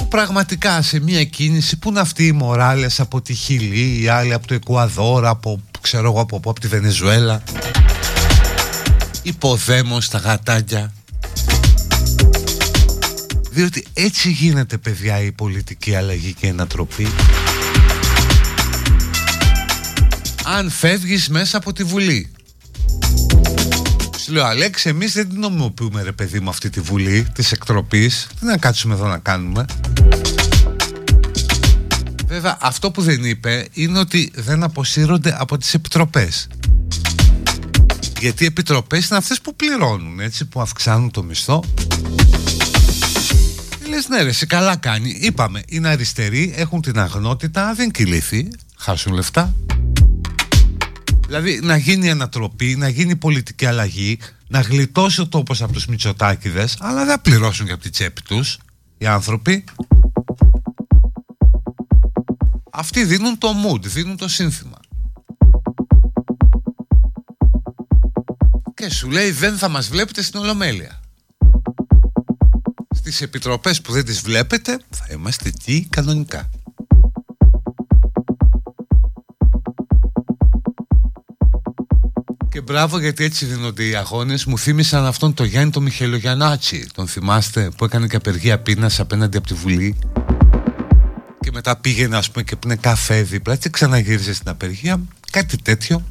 [0.09, 4.47] Πραγματικά σε μια κίνηση που είναι αυτοί οι Μοράλες από τη Χιλή, οι άλλοι από
[4.47, 7.43] το Εκουαδόρ, από, ξέρω εγώ, από, από τη Βενεζουέλα.
[9.21, 10.93] Υποδέμω στα γατάκια
[13.51, 17.07] διότι έτσι γίνεται παιδιά η πολιτική αλλαγή και η ανατροπή.
[20.43, 22.31] Αν φεύγεις μέσα από τη Βουλή.
[24.17, 28.27] Σου λέω Αλέξη εμείς δεν την νομιμοποιούμε ρε παιδί μου αυτή τη Βουλή της εκτροπής.
[28.39, 29.65] Τι να κάτσουμε εδώ να κάνουμε.
[32.27, 36.47] Βέβαια αυτό που δεν είπε είναι ότι δεν αποσύρονται από τις επιτροπές.
[38.19, 41.63] Γιατί οι επιτροπές είναι αυτές που πληρώνουν έτσι που αυξάνουν το μισθό
[43.91, 49.13] Λες ναι ρε, σε καλά κάνει Είπαμε, είναι αριστεροί, έχουν την αγνότητα Δεν κυλήθη, χάσουν
[49.13, 49.53] λεφτά
[51.27, 56.77] Δηλαδή να γίνει ανατροπή, να γίνει πολιτική αλλαγή Να γλιτώσει ο τόπος από τους Μητσοτάκηδες
[56.79, 58.57] Αλλά δεν πληρώσουν για από τη τσέπη τους
[58.97, 59.63] Οι άνθρωποι.
[62.71, 64.77] Αυτοί δίνουν το mood, δίνουν το σύνθημα.
[68.73, 71.00] Και σου λέει δεν θα μας βλέπετε στην Ολομέλεια
[73.11, 76.49] Στις επιτροπές που δεν τις βλέπετε θα είμαστε εκεί κανονικά.
[82.49, 84.45] Και μπράβο γιατί έτσι δίνονται οι αγώνες.
[84.45, 89.37] Μου θύμισαν αυτόν τον Γιάννη τον Μιχελογιαννάτσι Τον θυμάστε που έκανε και απεργία πείνας απέναντι
[89.37, 89.95] από τη Βουλή.
[91.39, 93.55] Και μετά πήγαινε ας πούμε και πίνε καφέ δίπλα.
[93.55, 94.99] Και ξαναγύριζε στην απεργία.
[95.31, 96.03] Κάτι τέτοιο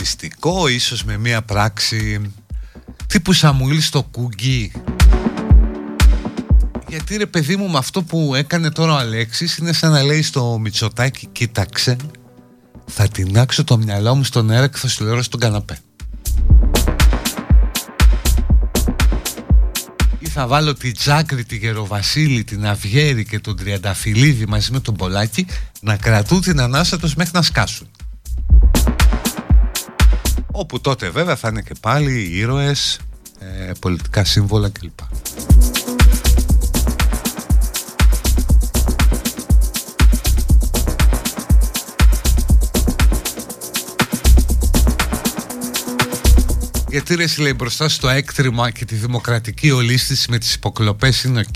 [0.00, 2.20] αγωνιστικό ίσως με μια πράξη
[3.06, 4.72] τύπου Σαμουήλ στο κουγκί
[6.88, 10.22] γιατί ρε παιδί μου με αυτό που έκανε τώρα ο Αλέξης είναι σαν να λέει
[10.22, 11.96] στο Μητσοτάκι κοίταξε
[12.86, 15.78] θα τεινάξω το μυαλό μου στον αέρα και θα σου λέω στον καναπέ
[20.18, 24.94] ή θα βάλω τη Τζάκρη, τη Γεροβασίλη, την Αυγέρη και τον Τριανταφυλλίδη μαζί με τον
[24.94, 25.46] Πολάκη
[25.80, 27.88] να κρατούν την ανάσα τους μέχρι να σκάσουν
[30.52, 33.00] όπου τότε βέβαια θα είναι και πάλι ήρωες,
[33.38, 34.98] ε, πολιτικά σύμβολα κλπ.
[46.88, 51.54] Γιατί ρε λέει μπροστά στο έκτρωμα και τη δημοκρατική ολίσθηση με τις υποκλοπές είναι οκ.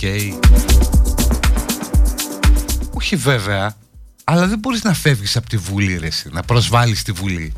[2.90, 3.76] Όχι βέβαια,
[4.24, 7.52] αλλά δεν μπορείς να φεύγεις από τη Βουλή ρε να προσβάλλεις τη Βουλή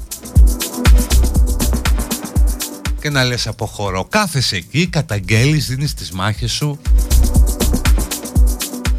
[3.07, 6.81] και να λες αποχωρώ κάθεσαι εκεί, καταγγέλεις, δίνεις τις μάχες σου.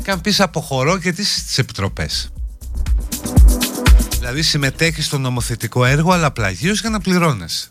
[0.03, 2.29] Και αν πεις αποχωρώ γιατί είσαι στις επιτροπές.
[4.17, 7.69] Δηλαδή συμμετέχεις στο νομοθετικό έργο αλλά πλαγίως για να πληρώνεις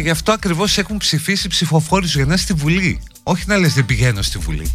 [0.00, 3.02] γι' αυτό ακριβώς έχουν ψηφίσει ψηφοφόροι για να στη Βουλή.
[3.22, 4.72] Όχι να λες δεν πηγαίνω στη Βουλή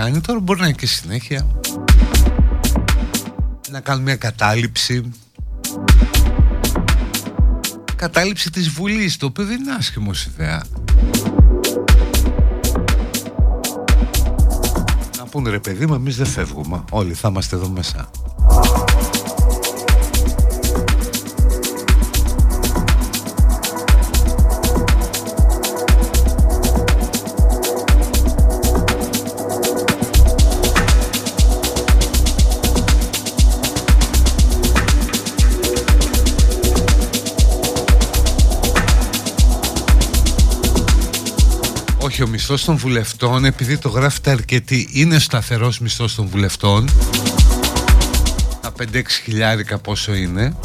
[0.00, 1.46] κάνει τώρα μπορεί να είναι και συνέχεια.
[3.70, 5.10] Να κάνουμε μια κατάληψη.
[7.96, 10.62] Κατάληψη της Βουλής το οποίο δεν είναι άσχημος ιδέα.
[15.18, 16.84] Να πούνε ρε παιδί μου εμείς δεν φεύγουμε.
[16.90, 18.10] Όλοι θα είμαστε εδώ μέσα
[42.50, 46.90] ο μισθός των βουλευτών επειδή το γράφετε αρκετή είναι σταθερός μισθός των βουλευτών.
[48.60, 50.56] Τα 5-6 χιλιάρικα πόσο είναι.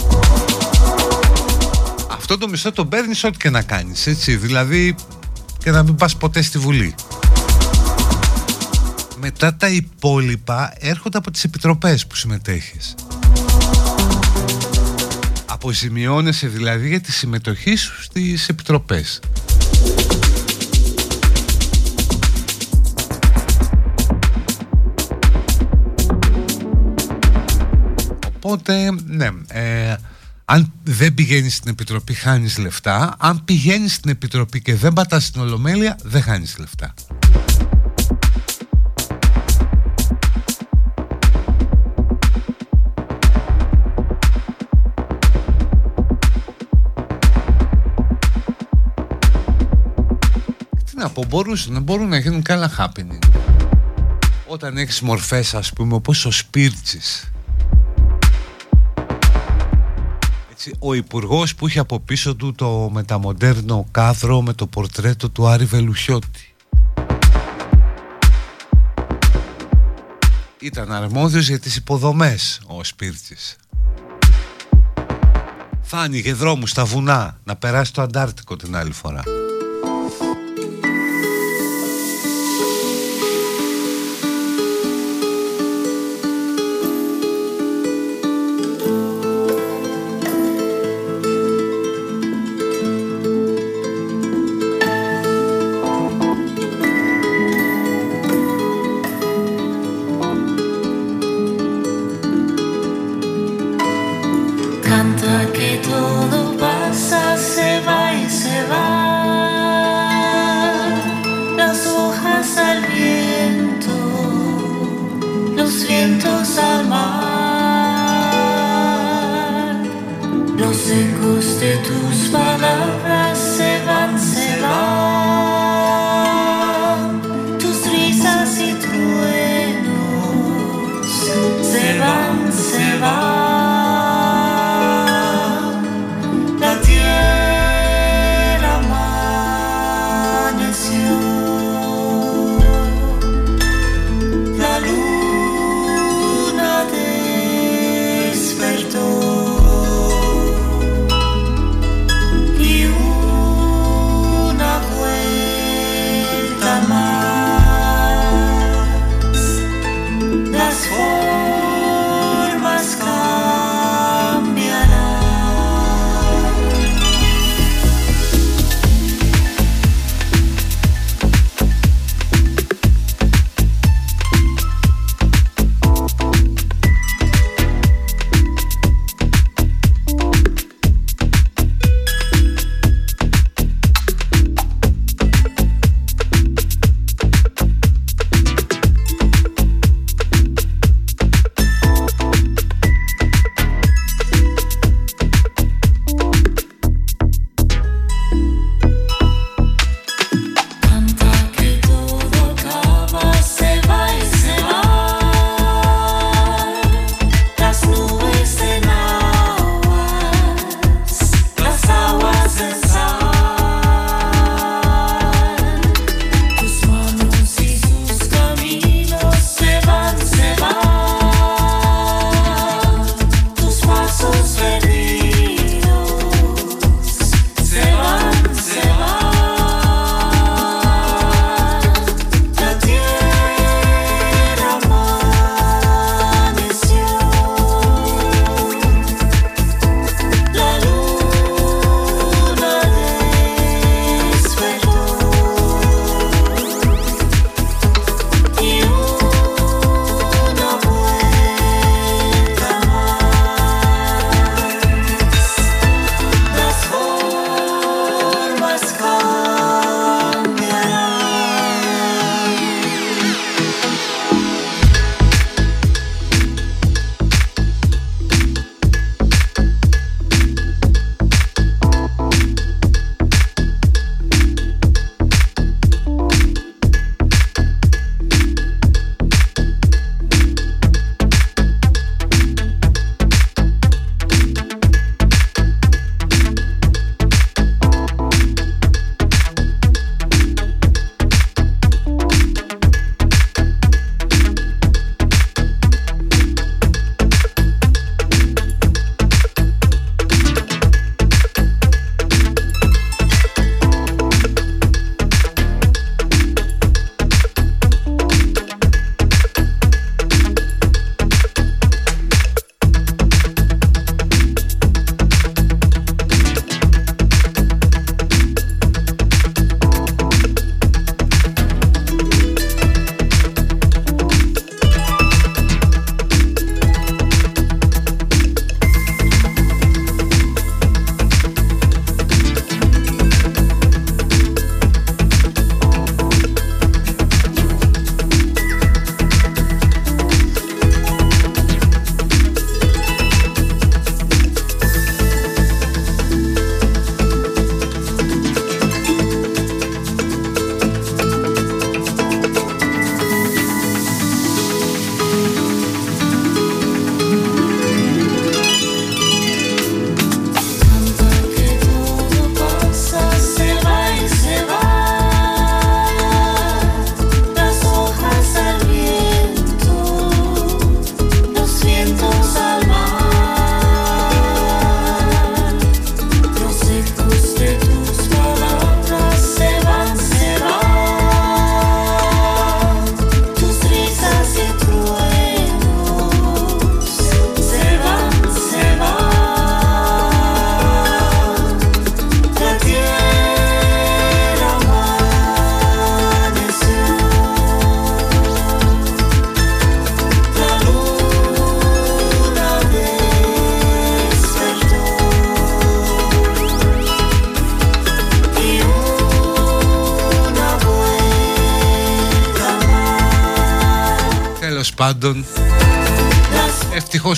[2.12, 4.36] Αυτό το μισθό το παίρνεις ό,τι και να κάνεις έτσι.
[4.36, 4.96] Δηλαδή
[5.64, 6.96] και να μην πας ποτέ στη Βουλή.
[9.20, 12.96] Μετά τα υπόλοιπα έρχονται από τις επιτροπές που συμμετέχεις.
[15.46, 19.20] Αποζημιώνεσαι δηλαδή για τη συμμετοχή σου στις επιτροπές
[28.56, 29.96] Οπότε, ναι, ε,
[30.46, 33.16] αν δεν πηγαίνεις στην Επιτροπή χάνεις λεφτά.
[33.20, 36.94] Αν πηγαίνεις στην Επιτροπή και δεν πατάς στην Ολομέλεια δεν χάνεις λεφτά.
[50.86, 53.30] Τι να πω, μπορούσαν, μπορούν να γίνουν καλά happening.
[54.48, 57.30] Όταν έχεις μορφές ας πούμε όπως ο Σπίρτσης
[60.80, 65.66] ο υπουργός που είχε από πίσω του το μεταμοντέρνο κάδρο με το πορτρέτο του Άρη
[65.66, 66.56] Βελουχιώτη.
[70.60, 73.56] Ήταν αρμόδιος για τις υποδομές ο Σπίρτης.
[75.82, 79.24] Θα άνοιγε δρόμους στα βουνά να περάσει το Αντάρτικο την άλλη φορά.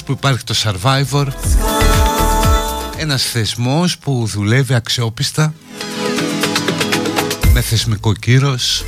[0.07, 1.27] Που υπάρχει το Survivor.
[2.97, 5.53] Ένας θεσμός που δουλεύει αξιόπιστα
[7.53, 8.83] με θεσμικό κύρος.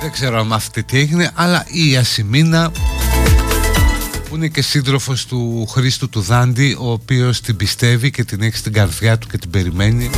[0.00, 2.70] Δεν ξέρω αν αυτή τι έγινε αλλά η Ασημίνα
[4.28, 8.56] που είναι και σύντροφος του Χρήστου του Δάντη ο οποίος την πιστεύει και την έχει
[8.56, 10.10] στην καρδιά του και την περιμένει.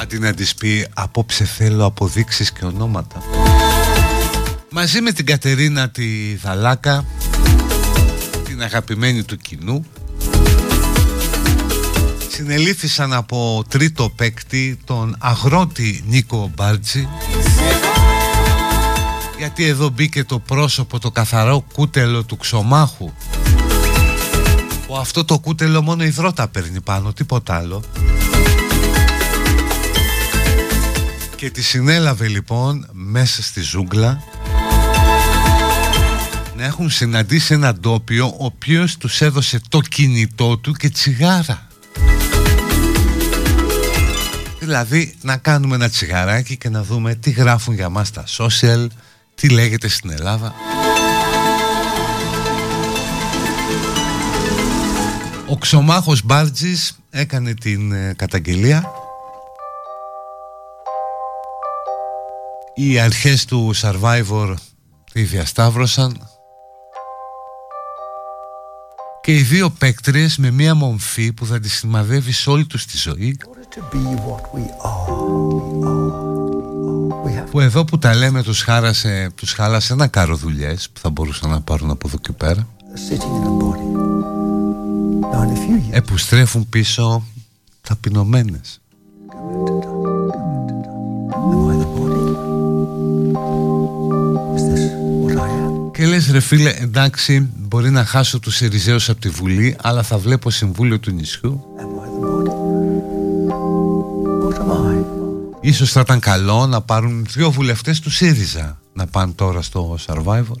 [0.00, 3.22] Αντί να της πει απόψε θέλω αποδείξεις και ονόματα
[4.80, 7.04] μαζί με την Κατερίνα τη Δαλάκα
[8.44, 9.84] την αγαπημένη του κοινού
[12.28, 17.08] συνελήφθησαν από τρίτο παίκτη τον αγρότη Νίκο Μπάρτζη.
[19.38, 23.12] Γιατί εδώ μπήκε το πρόσωπο το καθαρό κούτελο του ξωμάχου.
[24.86, 27.82] Που αυτό το κούτελο μόνο υδρότα παίρνει πάνω τίποτα άλλο.
[31.36, 34.22] Και τη συνέλαβε λοιπόν μέσα στη ζούγκλα
[36.60, 41.66] να έχουν συναντήσει ένα ντόπιο ο οποίος τους έδωσε το κινητό του και τσιγάρα
[44.60, 48.86] Δηλαδή να κάνουμε ένα τσιγαράκι και να δούμε τι γράφουν για μας τα social,
[49.34, 50.54] τι λέγεται στην Ελλάδα.
[55.46, 58.90] Ο Ξωμάχος Μπάρτζης έκανε την ε, καταγγελία.
[62.74, 64.54] Οι αρχές του Survivor
[65.12, 66.29] τη διασταύρωσαν
[69.22, 72.96] και οι δύο παίκτριες με μία μομφή που θα τη σημαδεύει σε όλη τους τη
[72.96, 73.38] ζωή.
[77.50, 81.50] Που εδώ που τα λέμε τους, χάρασε, τους χάλασε ένα κάρο δουλειές που θα μπορούσαν
[81.50, 82.68] να πάρουν από εδώ και πέρα.
[85.90, 87.24] Επουστρέφουν πίσω
[87.80, 88.80] ταπεινωμένες
[96.00, 100.18] και λες ρε φίλε εντάξει μπορεί να χάσω τους Σιριζέους από τη Βουλή αλλά θα
[100.18, 101.64] βλέπω συμβούλιο του νησιού
[105.60, 110.60] Ίσως θα ήταν καλό να πάρουν δύο βουλευτές του ΣΥΡΙΖΑ να πάνε τώρα στο Survivor.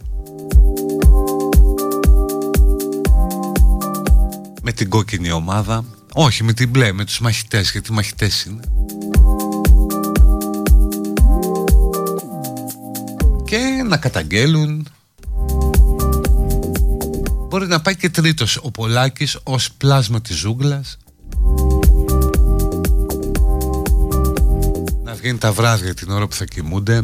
[4.62, 5.84] Με την κόκκινη ομάδα.
[6.12, 8.60] Όχι με την μπλε, με τους μαχητές, γιατί μαχητές είναι.
[13.44, 14.86] Και να καταγγέλουν
[17.50, 18.56] Μπορεί να πάει και τρίτος.
[18.62, 20.96] Ο Πολάκης ως πλάσμα της ζούγκλας.
[25.16, 27.02] Βγαίνει τα βράδια την ώρα που θα κοιμούνται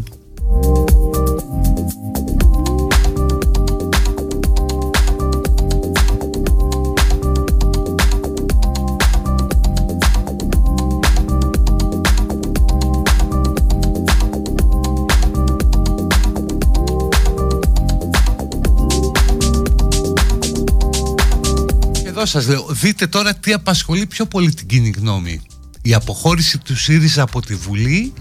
[22.26, 25.42] Εδώ σας λέω, δείτε τώρα τι απασχολεί πιο πολύ την κοινή γνώμη
[25.82, 28.12] η αποχώρηση του ΣΥΡΙΖΑ από τη Βουλή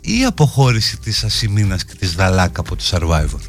[0.00, 3.40] ή η αποχώρηση της Ασημίνας και της Δαλάκα από το Survivor;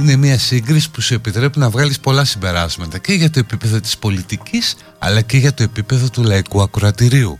[0.00, 3.98] Είναι μια σύγκριση που σου επιτρέπει να βγάλεις πολλά συμπεράσματα και για το επίπεδο της
[3.98, 7.38] πολιτικής αλλά και για το επίπεδο του λαϊκού ακροατηρίου.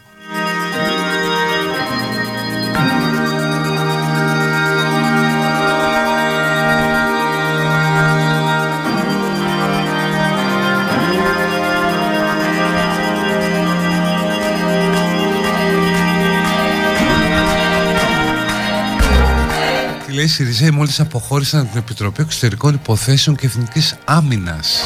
[20.18, 24.82] Λέει οι Σιριζέοι μόλις αποχώρησαν από την Επιτροπή Εξωτερικών Υποθέσεων και Εθνικής Άμυνας.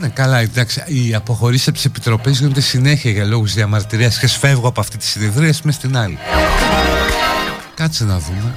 [0.00, 0.82] Ναι, καλά, εντάξει.
[0.86, 5.04] Οι αποχωρήσεις από τις επιτροπές γίνονται συνέχεια για λόγους διαμαρτυρίας και σφεύγω από αυτή τη
[5.04, 6.18] συνεδρία με στην άλλη.
[7.74, 8.56] Κάτσε να δούμε.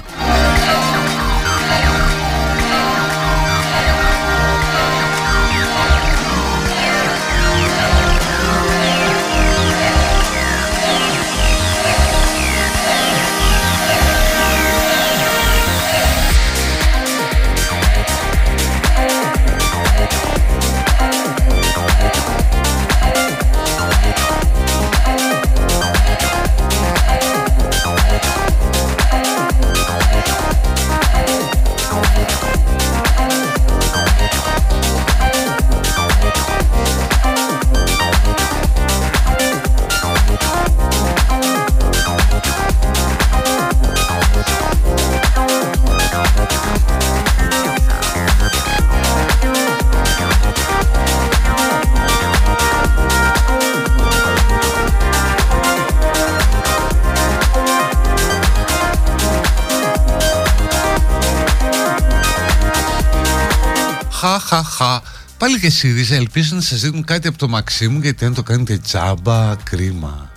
[65.60, 69.56] Και ΣΥΡΙΖΑ ελπίζω να σας δίνουν κάτι από το Μαξίμου γιατί αν το κάνετε τζάμπα,
[69.64, 70.30] κρίμα.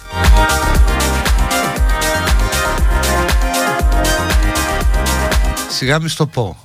[5.69, 6.57] Σιγά μη στο πω.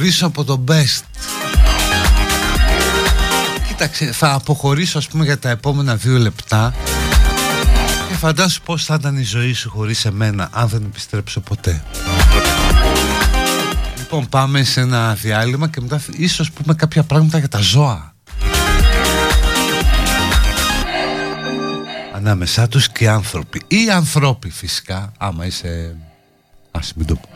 [0.00, 1.02] Αποχωρήσω από το best.
[3.68, 6.74] Κοίταξε, θα αποχωρήσω ας πούμε για τα επόμενα δύο λεπτά
[8.08, 11.82] και φαντάσου πως θα ήταν η ζωή σου χωρίς εμένα αν δεν επιστρέψω ποτέ.
[13.98, 18.14] Λοιπόν πάμε σε ένα διάλειμμα και μετά ίσως πούμε κάποια πράγματα για τα ζώα.
[22.14, 23.62] Ανάμεσά τους και οι άνθρωποι.
[23.66, 25.96] Ή ανθρώποι φυσικά άμα είσαι...
[26.70, 27.29] Ας μην το πω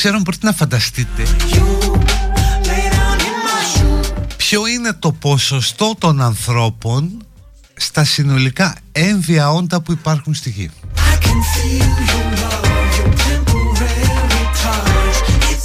[0.00, 1.22] ξέρω αν μπορείτε να φανταστείτε.
[4.36, 7.24] Ποιο είναι το ποσοστό των ανθρώπων
[7.74, 10.70] στα συνολικά έμβια όντα που υπάρχουν στη γη;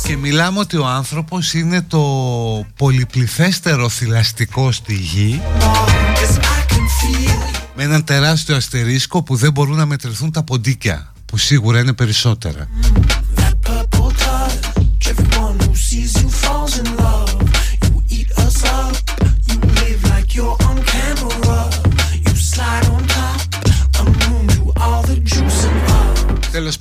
[0.04, 2.02] Και μιλάμε ότι ο άνθρωπος είναι το
[2.76, 5.42] πολυπληθέστερο θηλαστικό στη γη
[7.76, 12.68] με έναν τεράστιο αστερίσκο που δεν μπορούν να μετρηθούν τα ποντίκια που σίγουρα είναι περισσότερα.
[12.82, 13.05] Τέλο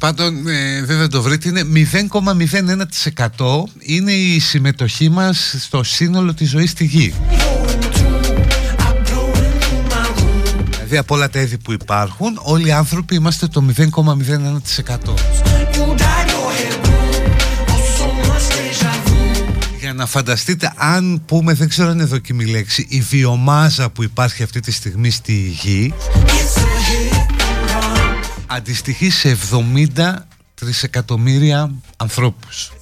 [0.04, 6.50] πάντων, ε, δεν θα το βρείτε, είναι 0,01% είναι η συμμετοχή μας στο σύνολο της
[6.50, 7.14] ζωής στη γη.
[10.70, 15.14] Δηλαδή από όλα τα είδη που υπάρχουν, όλοι οι άνθρωποι είμαστε το 0,01%.
[19.80, 24.42] Για να φανταστείτε αν πούμε, δεν ξέρω αν είναι δοκιμή λέξη, η βιομάζα που υπάρχει
[24.42, 25.94] αυτή τη στιγμή στη γη
[28.54, 29.38] αντιστοιχεί σε
[29.96, 30.14] 70
[30.54, 32.72] τρισεκατομμύρια ανθρώπους.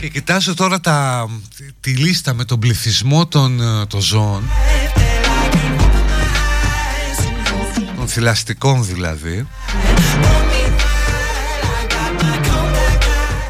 [0.00, 1.28] Και κοιτάζω τώρα τα,
[1.80, 4.42] τη λίστα με τον πληθυσμό των, ε, των ζώων
[7.96, 9.46] των θηλαστικών δηλαδή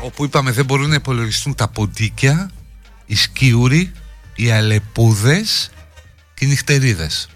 [0.05, 2.51] όπου είπαμε δεν μπορούν να υπολογιστούν τα ποντίκια,
[3.07, 3.93] οι σκιούροι,
[4.35, 5.71] οι αλεπούδες
[6.35, 7.29] και οι νυχτερίδες.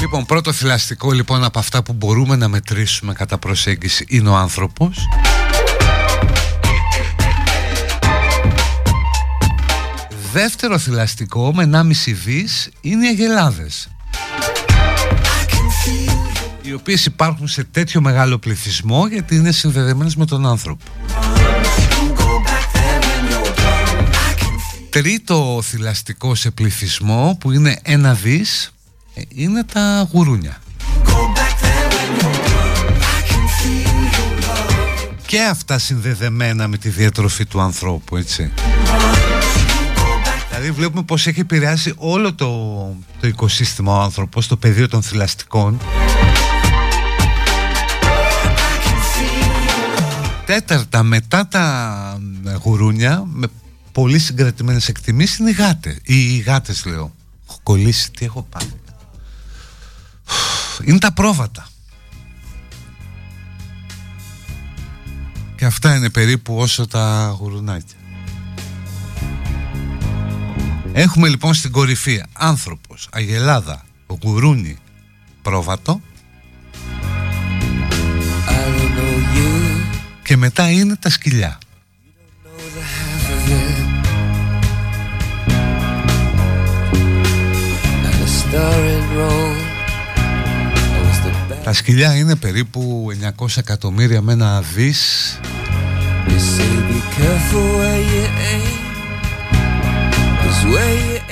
[0.00, 5.08] Λοιπόν, πρώτο θηλαστικό λοιπόν από αυτά που μπορούμε να μετρήσουμε κατά προσέγγιση είναι ο άνθρωπος.
[10.34, 13.88] Δεύτερο θηλαστικό με 1,5 δις είναι οι αγελάδες
[16.62, 20.84] οι οποίες υπάρχουν σε τέτοιο μεγάλο πληθυσμό γιατί είναι συνδεδεμένες με τον άνθρωπο.
[24.90, 28.72] Τρίτο θηλαστικό σε πληθυσμό που είναι ένα δις
[29.14, 30.58] ε, είναι τα γουρούνια.
[35.26, 38.52] Και αυτά συνδεδεμένα με τη διατροφή του ανθρώπου, έτσι.
[40.56, 42.48] Δηλαδή βλέπουμε πως έχει επηρεάσει όλο το,
[43.20, 45.80] το οικοσύστημα ο άνθρωπος, το πεδίο των θηλαστικών.
[50.46, 52.20] Τέταρτα μετά τα
[52.62, 53.46] γουρούνια με
[53.92, 55.98] πολύ συγκρατημένες εκτιμήσεις είναι οι γάτες.
[56.02, 57.14] Οι γάτες λέω.
[57.48, 58.80] Έχω κολλήσει, τι έχω πάθει.
[60.84, 61.68] Είναι τα πρόβατα.
[65.56, 67.96] Και αυτά είναι περίπου όσο τα γουρουνάκια.
[70.96, 73.84] Έχουμε λοιπόν στην κορυφή άνθρωπος, αγελάδα,
[74.22, 74.76] γουρούνι,
[75.42, 76.00] πρόβατο.
[80.24, 81.58] Και μετά είναι τα σκυλιά.
[91.64, 93.06] Τα σκυλιά είναι περίπου
[93.38, 95.38] 900 εκατομμύρια με ένα δις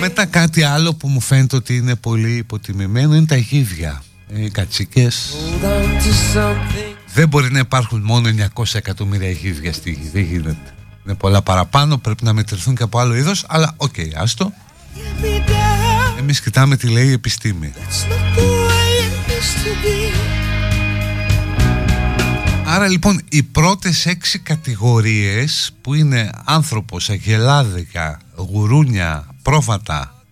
[0.00, 5.36] Μετά κάτι άλλο που μου φαίνεται ότι είναι πολύ υποτιμημένο είναι τα γίδια Οι κατσίκες.
[7.14, 10.74] Δεν μπορεί να υπάρχουν μόνο 900 εκατομμύρια γίδια στη γη Δεν γίνεται.
[11.06, 14.52] Είναι πολλά παραπάνω Πρέπει να μετρηθούν και από άλλο είδος Αλλά OK, okay, άστο
[16.18, 17.72] Εμείς κοιτάμε τι λέει η επιστήμη
[22.74, 30.22] Άρα λοιπόν οι πρώτες έξι κατηγορίες που είναι άνθρωπος, αγελάδικα, γουρούνια, πρόβατα,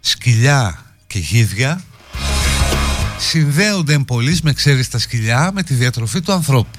[0.00, 1.80] σκυλιά και γίδια
[3.18, 6.78] συνδέονται εμπολείς με ξέρεις τα σκυλιά με τη διατροφή του ανθρώπου.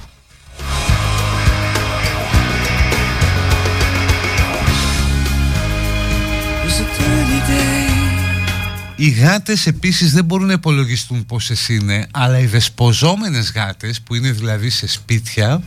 [8.95, 14.31] Οι γάτες επίσης δεν μπορούν να υπολογιστούν πόσες είναι αλλά οι δεσποζόμενες γάτες που είναι
[14.31, 15.61] δηλαδή σε σπίτια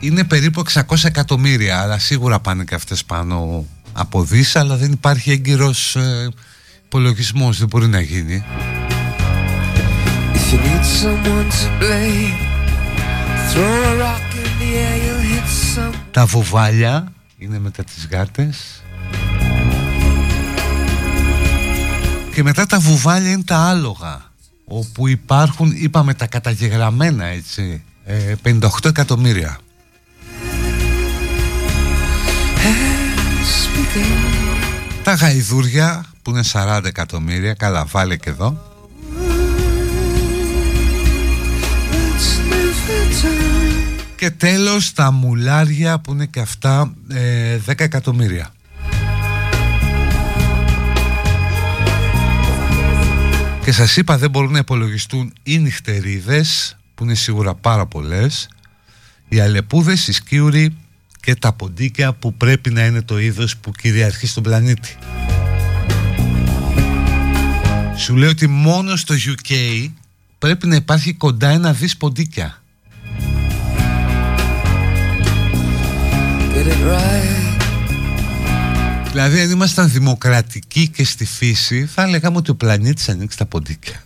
[0.00, 1.80] είναι περίπου 600 εκατομμύρια.
[1.80, 6.28] Αλλά σίγουρα πάνε και αυτές πάνω από δις αλλά δεν υπάρχει έγκυρος ε,
[6.84, 7.58] υπολογισμός.
[7.58, 8.44] Δεν μπορεί να γίνει.
[16.10, 18.83] Τα βουβάλια είναι μετά τις γάτες
[22.34, 24.22] Και μετά τα βουβάλια είναι τα άλογα
[24.64, 27.82] όπου υπάρχουν, είπαμε τα καταγεγραμμένα έτσι,
[28.44, 29.58] 58 ε, εκατομμύρια.
[35.02, 38.72] Τα γαϊδούρια που είναι 40 εκατομμύρια, καλά βάλε και εδώ.
[44.16, 48.53] Και τέλος τα μουλάρια που είναι και αυτά 10 ε, εκατομμύρια.
[53.64, 58.48] Και σας είπα δεν μπορούν να υπολογιστούν οι νυχτερίδες που είναι σίγουρα πάρα πολλές
[59.28, 60.76] οι αλεπούδες, οι σκίουροι
[61.20, 64.96] και τα ποντίκια που πρέπει να είναι το είδος που κυριαρχεί στον πλανήτη.
[67.96, 69.88] Σου λέω ότι μόνο στο UK
[70.38, 72.62] πρέπει να υπάρχει κοντά ένα δις ποντίκια.
[79.14, 84.02] Δηλαδή αν ήμασταν δημοκρατικοί και στη φύση θα λέγαμε ότι ο πλανήτης ανοίξει τα ποντίκια.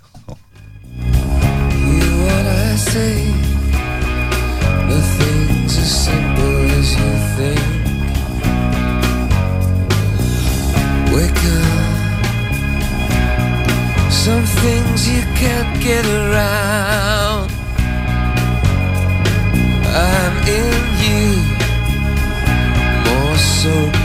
[14.24, 17.48] Some things you can't get around.
[20.10, 21.24] I'm in you
[23.06, 23.97] More so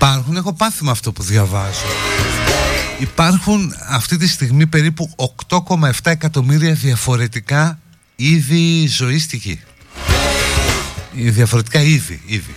[0.00, 1.86] Υπάρχουν, έχω πάθει με αυτό που διαβάζω.
[2.98, 5.10] Υπάρχουν αυτή τη στιγμή περίπου
[5.48, 7.78] 8,7 εκατομμύρια διαφορετικά
[8.16, 9.60] είδη ζωής στη γη.
[11.12, 12.54] Διαφορετικά είδη, είδη.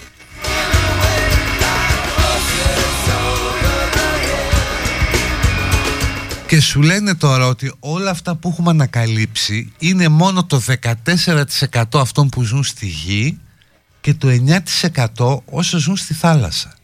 [6.47, 10.61] Και σου λένε τώρα ότι όλα αυτά που έχουμε ανακαλύψει είναι μόνο το
[11.65, 13.39] 14% αυτών που ζουν στη γη
[14.01, 14.27] και το
[15.15, 16.75] 9% όσο ζουν στη θάλασσα.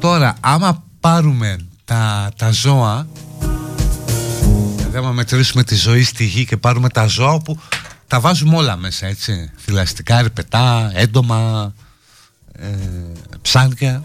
[0.00, 3.06] Τώρα, άμα πάρουμε τα, τα ζώα
[4.76, 7.58] Δηλαδή άμα μετρήσουμε τη ζωή στη γη και πάρουμε τα ζώα που
[8.06, 11.72] τα βάζουμε όλα μέσα έτσι Θηλαστικά, ρηπετά, έντομα,
[12.52, 12.66] ε,
[13.42, 14.04] ψάρια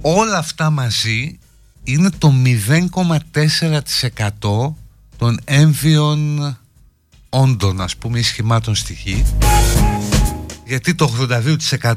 [0.00, 1.38] Όλα αυτά μαζί
[1.82, 2.32] είναι το
[4.40, 4.74] 0,4%
[5.16, 6.56] των έμβιων
[7.28, 9.24] όντων ας πούμε σχημάτων στη γη
[10.66, 11.26] γιατί το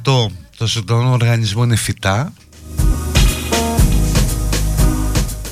[0.03, 2.33] 82% των ζωντανών οργανισμών είναι φυτά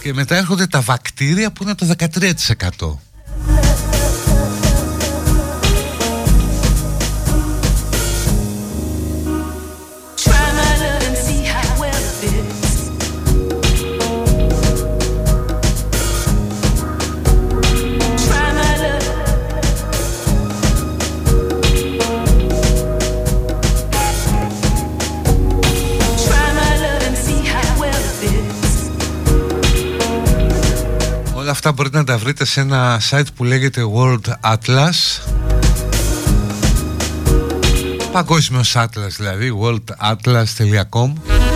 [0.02, 3.11] και μετά έρχονται τα βακτήρια που είναι το 13%.
[31.64, 35.22] Αυτά μπορείτε να τα βρείτε σε ένα site που λέγεται World Atlas.
[38.12, 41.51] Παγκόσμιος Atlas δηλαδή worldatlas.com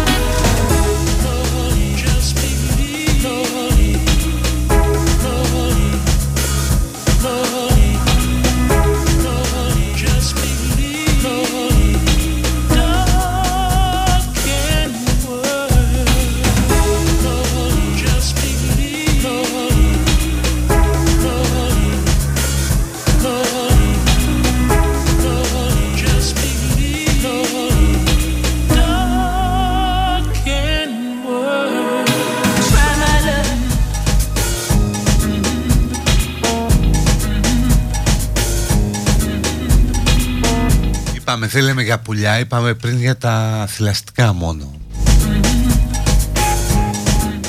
[41.48, 44.74] θέλαμε για πουλιά, είπαμε πριν για τα θηλαστικά μόνο.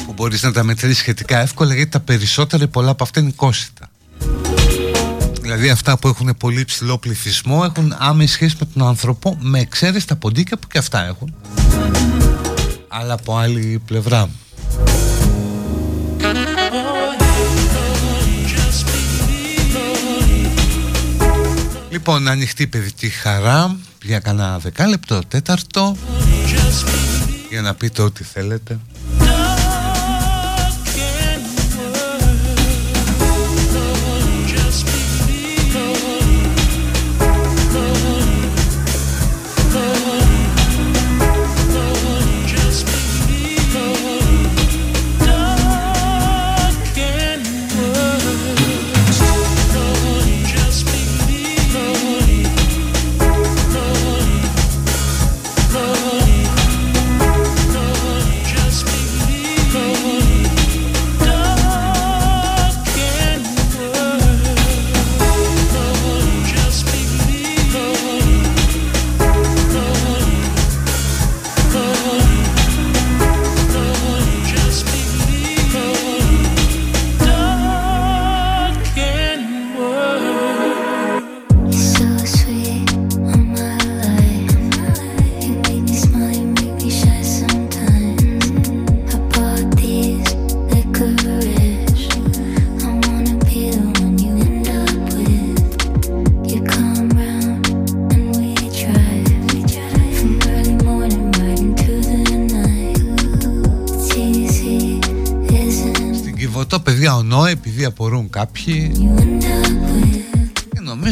[0.07, 3.91] Που μπορείς να τα μετρήσεις σχετικά εύκολα γιατί τα περισσότερα πολλά από αυτά είναι κόσιτα.
[5.41, 10.07] Δηλαδή αυτά που έχουν πολύ ψηλό πληθυσμό έχουν άμεση σχέση με τον άνθρωπο με εξαίρεση
[10.07, 11.35] τα ποντίκια που και αυτά έχουν.
[12.89, 14.29] Αλλά από άλλη πλευρά.
[21.97, 25.97] Λοιπόν, ανοιχτή παιδική χαρά για κανένα δεκάλεπτο, τέταρτο
[27.51, 28.79] για να πείτε ό,τι θέλετε.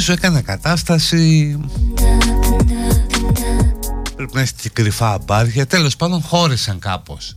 [0.07, 1.59] Νομίζω έκανε κατάσταση.
[4.17, 7.37] Πρέπει να είστε και κρυφά απάρια τέλος πάντων χώρισαν κάπως.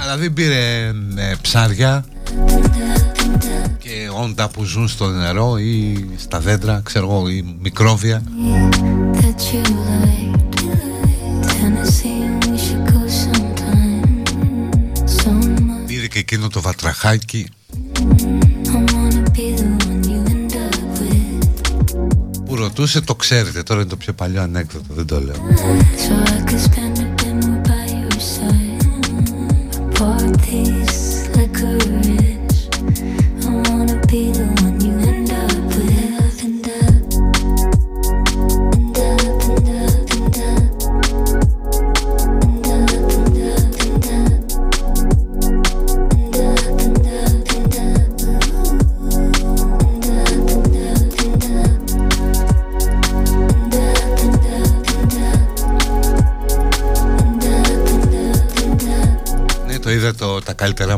[0.00, 2.04] Δηλαδή πήρε ε, ψάρια.
[2.04, 2.13] και
[4.24, 8.22] όντα που ζουν στο νερό ή στα δέντρα, ξέρω εγώ, ή μικρόβια.
[15.86, 17.46] Πήρε και εκείνο το βατραχάκι.
[22.44, 23.62] Που ρωτούσε το ξέρετε.
[23.62, 25.34] Τώρα είναι το πιο παλιό ανέκδοτο δεν το λέω.
[26.74, 27.03] Καλύτερά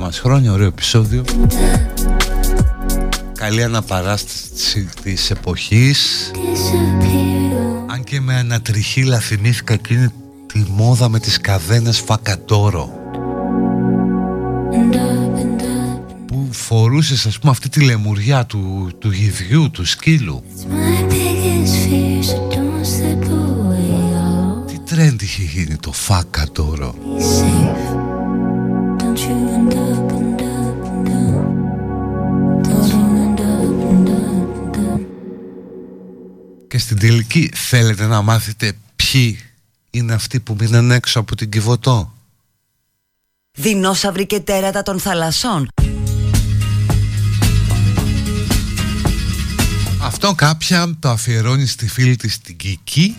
[0.06, 0.18] μας.
[0.18, 1.24] Χρόνια, ωραίο επεισόδιο.
[3.38, 6.30] Καλή αναπαράσταση της εποχής.
[7.86, 10.08] Αν και με ανατριχίλα θυμήθηκα εκείνη
[10.46, 12.90] τη μόδα με τις καδένες φακατόρο.
[16.26, 20.42] Που φορούσες ας πούμε αυτή τη λεμουριά του, του γυδιού, του σκύλου.
[24.66, 26.94] Τι τρέντ είχε γίνει το φακατόρο;
[36.86, 39.38] Στην τελική θέλετε να μάθετε ποιοι
[39.90, 42.12] είναι αυτοί που μείναν έξω από την Κιβωτό;
[43.58, 45.68] Δεινόσαυροι και τέρατα των θαλασσών.
[50.02, 53.16] Αυτό κάποια το αφιερώνει στη φίλη της την Κική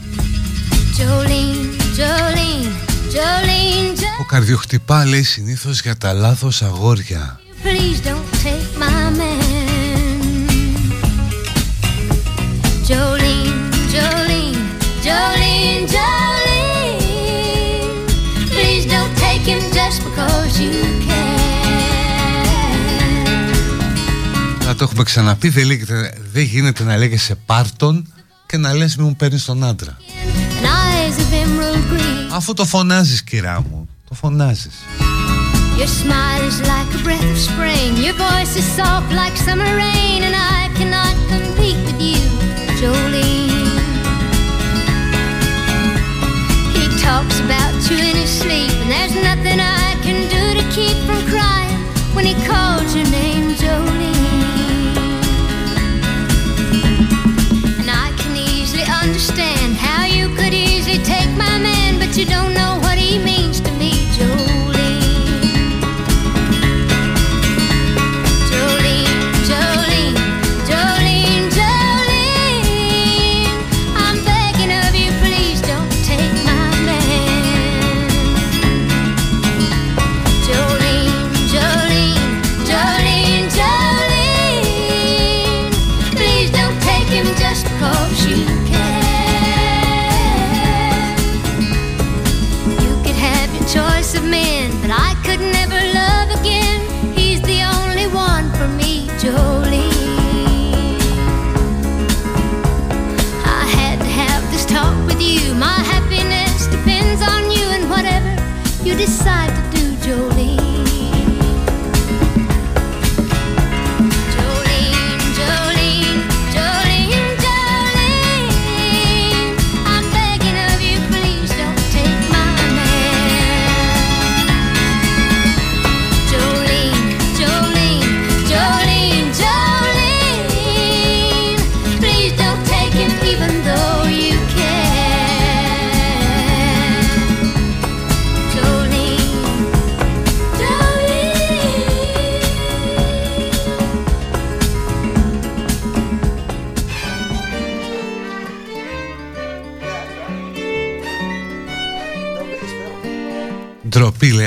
[4.20, 7.40] Ο καρδιοχτυπά λέει συνήθως για τα λάθος αγόρια
[24.66, 28.14] Να το έχουμε ξαναπεί, δεν, λέγεται, δεν γίνεται να λέγεσαι πάρτον
[28.46, 29.98] και να λες μη μου παίρνεις τον άντρα.
[32.32, 34.76] Αφού το φωνάζεις κυρά μου, το φωνάζεις.
[35.78, 40.24] Your smile is like a breath of spring Your voice is soft like summer rain
[40.28, 42.24] And I cannot compete with you,
[42.80, 43.78] Jolene
[46.76, 49.77] He talks about you in his sleep And there's nothing I can do to
[50.78, 51.82] keep from crying
[52.16, 54.14] When he calls your name, Jolene
[57.80, 62.57] And I can easily understand How you could easily take my man But you don't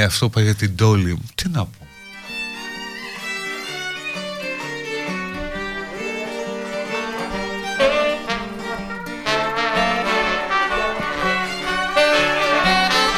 [0.00, 1.24] Ντροπή λέει αυτό που για την τόλη μου.
[1.34, 1.86] Τι να πω.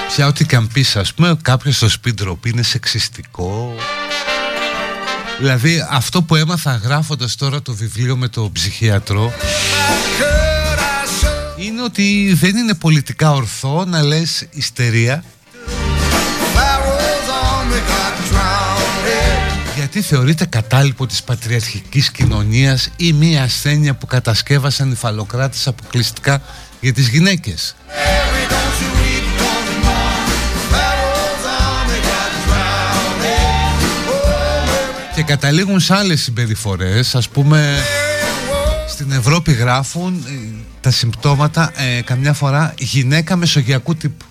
[0.09, 3.75] Πια ό,τι και αν πεις ας πούμε κάποιος στο σπίτι ντροπή είναι σεξιστικό
[5.39, 9.33] Δηλαδή αυτό που έμαθα γράφοντας τώρα το βιβλίο με το ψυχίατρο
[11.57, 15.25] είναι ότι δεν είναι πολιτικά ορθό να λες ιστερία
[19.93, 26.43] γιατί θεωρείται κατάλοιπο της πατριαρχικής κοινωνίας ή μία ασθένεια που κατασκεύασαν οι φαλοκράτες αποκλειστικά
[26.81, 27.77] για τις γυναίκες;
[35.15, 37.79] Και καταλήγουν σε άλλες συμπεριφορές, ας πούμε
[38.89, 40.31] στην Ευρώπη γράφουν ε,
[40.81, 44.25] τα συμπτώματα ε, καμιά φορά γυναίκα μεσογειακού τύπου.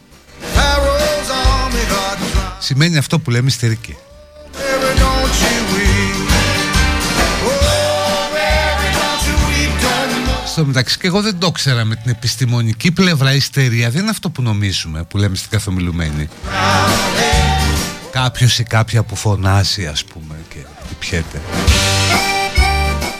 [2.59, 3.95] Σημαίνει αυτό που λέμε ιστερική.
[10.52, 14.30] Στο μεταξύ και εγώ δεν το ξέρα με την επιστημονική πλευρά ιστερία δεν είναι αυτό
[14.30, 16.30] που νομίζουμε που λέμε στην καθομιλουμένη.
[18.11, 20.57] Κάποιος ή κάποια που φωνάσει ας πούμε και
[20.99, 21.41] πιέται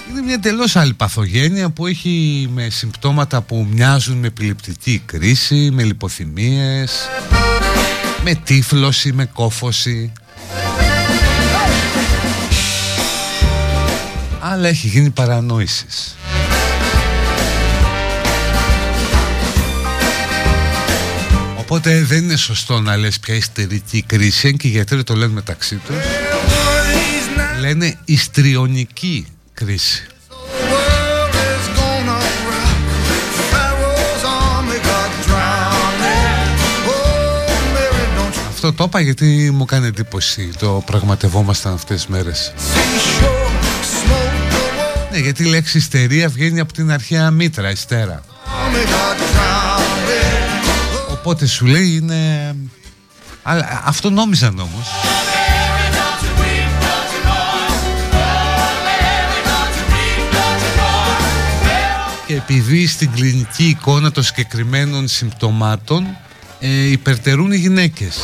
[0.10, 5.84] Είναι μια τελώ άλλη παθογένεια που έχει με συμπτώματα που μοιάζουν με επιληπτική κρίση, με
[5.84, 7.10] λιποθυμίες,
[8.24, 10.12] με τύφλωση, με κόφωση.
[14.40, 16.16] Αλλά έχει γίνει παρανόησης
[21.72, 25.76] Οπότε δεν είναι σωστό να λες πια ιστερική κρίση και οι γιατροί το λένε μεταξύ
[25.76, 25.96] τους.
[27.60, 30.08] Λένε ιστριονική κρίση.
[38.50, 42.54] Αυτό το είπα γιατί μου κάνει εντύπωση το πραγματευόμασταν αυτές τις μέρες.
[45.12, 48.24] Ναι γιατί η λέξη ιστερία βγαίνει από την αρχαία μήτρα, ιστέρα
[51.22, 52.56] Οπότε σου λέει είναι...
[53.44, 54.88] Αλλά αυτό νόμιζαν όμως.
[62.28, 66.18] Και επειδή στην κλινική εικόνα των συγκεκριμένων συμπτωμάτων
[66.60, 68.18] ε, υπερτερούν οι γυναίκες.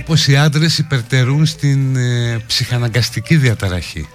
[0.00, 4.08] Όπως οι άντρες υπερτερούν στην ε, ψυχαναγκαστική διαταραχή.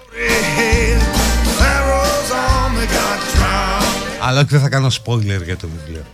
[4.20, 6.04] Αλλά δεν θα κάνω spoiler για το βιβλίο.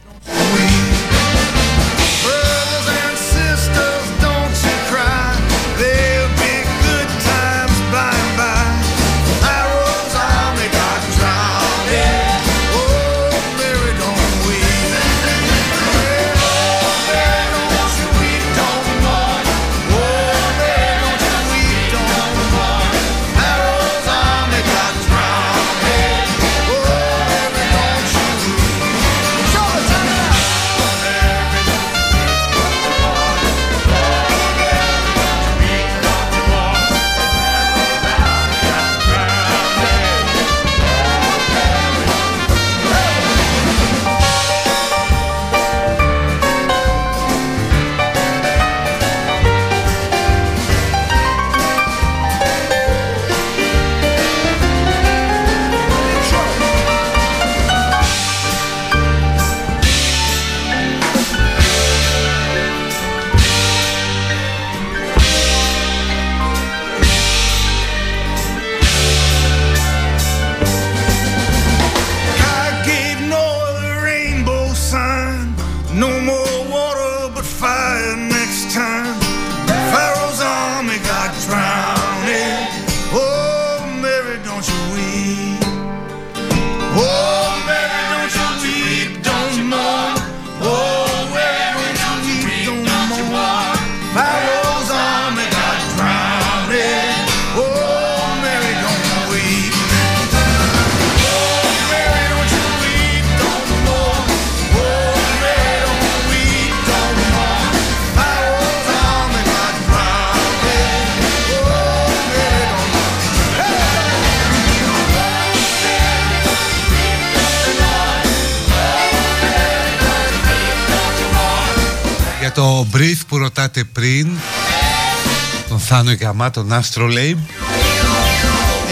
[126.01, 127.37] Τον Θάνο Γαμά, τον Astrolabe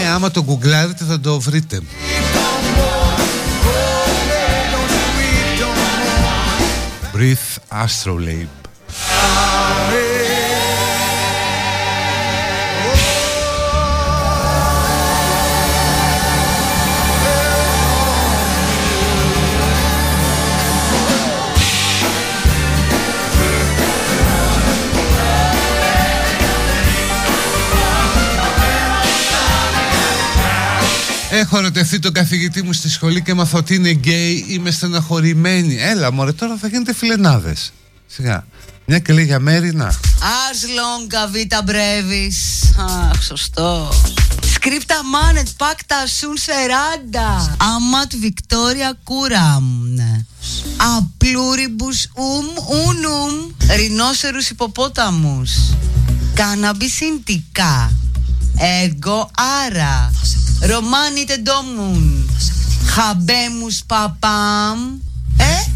[0.03, 1.81] Ε, άμα το γκουγκλάρετε θα το βρείτε.
[7.13, 8.58] Breathe Astrolabe
[31.51, 35.77] Έχω ερωτευτεί τον καθηγητή μου στη σχολή και μαθω ότι είναι γκέι, είμαι στεναχωρημένη.
[35.79, 37.71] Έλα μωρέ τώρα θα γίνετε φιλενάδες.
[38.07, 38.45] Σιγά.
[38.85, 39.91] Μια και λέει για μέρη, να.
[39.91, 42.69] Ars longa vita brevis.
[43.09, 43.91] Αχ, σωστό.
[44.55, 47.55] Scripta manet pacta sunt seranda.
[47.57, 49.65] Amat Victoria curam.
[50.77, 52.47] A pluribus um
[52.87, 53.55] unum.
[53.79, 55.51] Rhinocerus hippopotamus.
[56.39, 57.73] Cannabis indica.
[58.83, 59.19] Ego
[60.61, 60.73] ara.
[60.73, 62.29] Romanite domun.
[62.95, 64.99] Habemus papam.
[65.37, 65.69] Ε,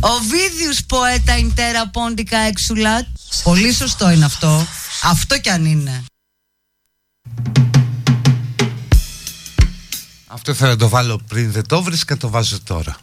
[0.00, 3.06] ο Βίδιους ποέτα Ιντέρα πόντικα εξουλάτ.
[3.42, 4.66] Πολύ σωστό είναι αυτό.
[5.02, 6.04] Αυτό κι αν είναι.
[10.26, 12.96] Αυτό ήθελα να το βάλω πριν, δεν το βρίσκα, το βάζω τώρα.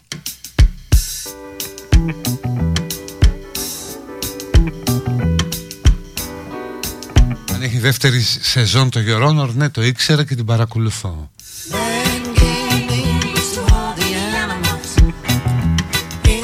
[7.78, 11.30] Αν έχει δεύτερη σεζόν το Your ναι το ήξερα και την παρακολουθώ.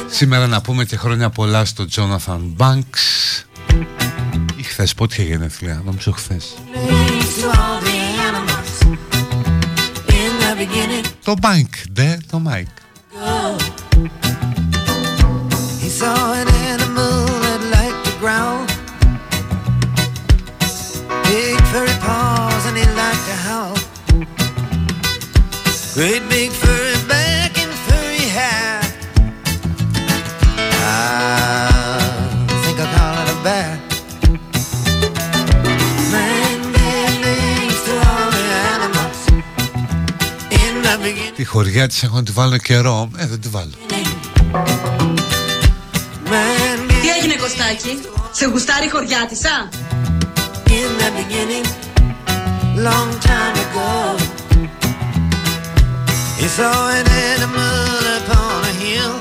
[0.09, 3.43] Σήμερα να πούμε και χρόνια πολλά στο Jonathan Banks.
[4.55, 6.53] Ή χθες, πότε είχε γενέθλια, νομίζω χθες.
[11.23, 12.79] Το Bank, ντε, το Mike.
[15.81, 16.84] He saw an animal
[25.95, 28.81] Great big furry back and furry hair
[41.35, 43.09] Τη χωριά της έχω να τη βάλω καιρό.
[43.17, 43.71] Ε δεν τη βάλω.
[47.01, 48.01] Τι έγινε Κωστάκη;
[48.31, 49.69] Σε γουστάρει η χωριά της α;
[50.67, 51.65] In the beginning.
[52.87, 54.34] Long time ago
[56.45, 59.13] He saw an animal upon a hill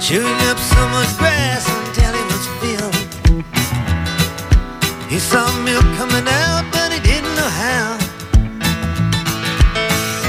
[0.00, 2.96] Chewing up so much grass until he was filled
[5.10, 7.98] He saw milk coming out but he didn't know how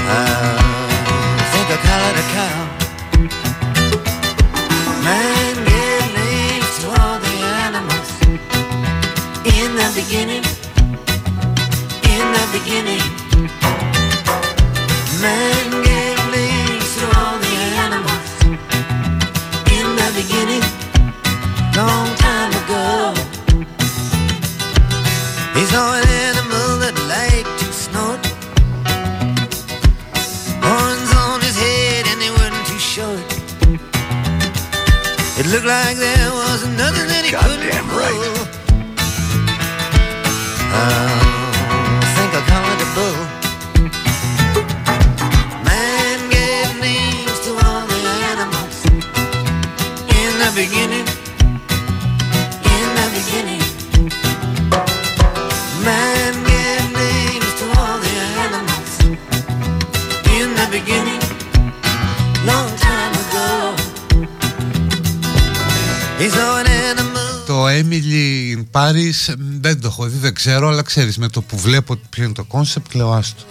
[0.08, 0.20] I
[1.52, 1.78] think I
[2.10, 2.58] it a cow.
[5.08, 7.34] Man gave names to all the
[7.64, 8.08] animals.
[9.56, 10.44] In the beginning,
[12.12, 13.15] in the beginning.
[15.20, 15.55] Man
[70.46, 73.42] ξέρω, αλλά ξέρεις με το που βλέπω ποιο είναι το concept λέω άστο.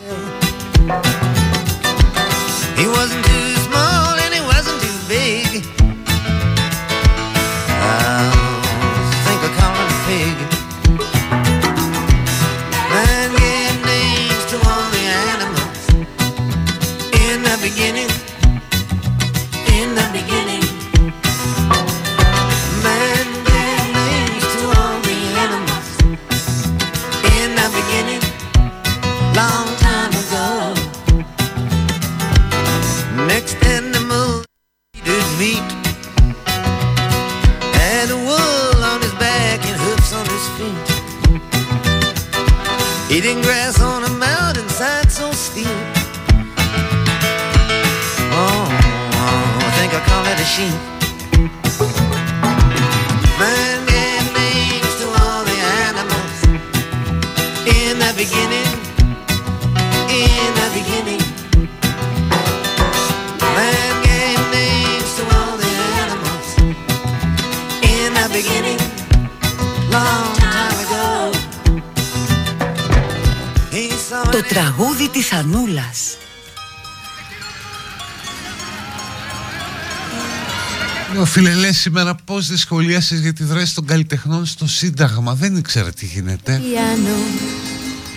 [81.86, 86.62] Σήμερα πώς δεσχολίασε για τη δράση των καλλιτεχνών στο Σύνταγμα; Δεν ήξερα τι γίνεται.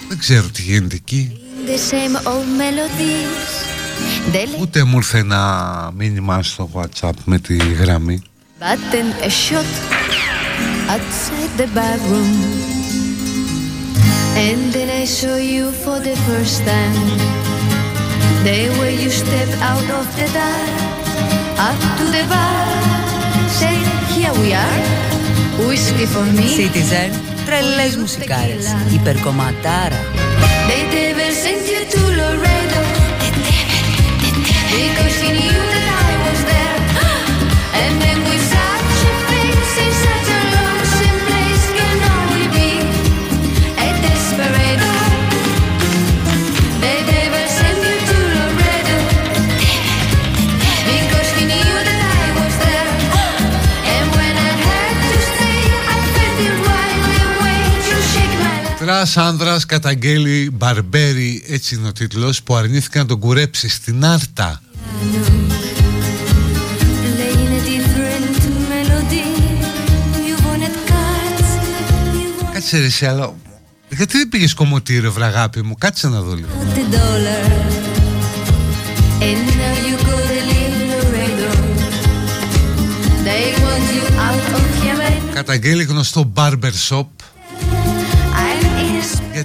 [0.08, 1.32] Δεν ξέρω τι γίνεται εκεί.
[4.60, 8.22] Ούτε μου ήρθε ένα μήνυμα στο WhatsApp με τη γραμμή.
[18.78, 20.26] Way you step out of the
[22.32, 22.97] dark.
[23.59, 24.79] saying, Here we are,
[25.67, 26.47] whiskey for me.
[26.61, 27.09] Citizen,
[27.45, 30.01] τρελές μουσικάρες, υπερκομματάρα.
[30.69, 32.81] They never sent you to Laredo
[34.75, 36.77] because he knew that I was there.
[58.98, 59.14] My life.
[59.14, 64.60] Τρας άνδρας καταγγέλει Μπαρμπέρι, έτσι είναι ο τίτλος, που αρνήθηκε να τον κουρέψει στην Άρτα.
[67.18, 69.24] Playing a different melody.
[70.28, 71.48] You wanted cards.
[72.18, 73.34] You wanted Κάτσε ρε εσύ, αλλά
[73.88, 76.48] γιατί δεν πήγες κομμωτήριο βραγάπη μου, κάτσε να δω λίγο.
[76.74, 77.44] the dollar.
[79.20, 81.50] And now you go to leave Laredo.
[83.24, 85.32] They want you out of heaven.
[85.34, 87.37] Καταγγέλει γνωστό barber shop I'm in a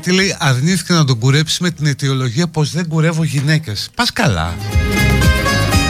[0.04, 3.90] γιατί λέει αρνήθηκε να τον κουρέψει με την αιτιολογία πως δεν κουρεύω γυναίκες.
[3.96, 4.56] Πας καλά.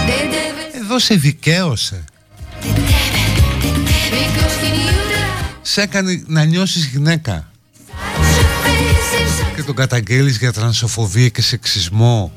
[0.07, 0.83] the devil.
[0.83, 2.03] Εδώ σε δικαίωσε.
[2.61, 2.67] Because
[4.61, 7.51] he knew that Σε έκανε να νιώσεις γυναίκα
[7.87, 12.31] such a face is και τον καταγγέλεις για τρανσοφοβία και σεξισμό.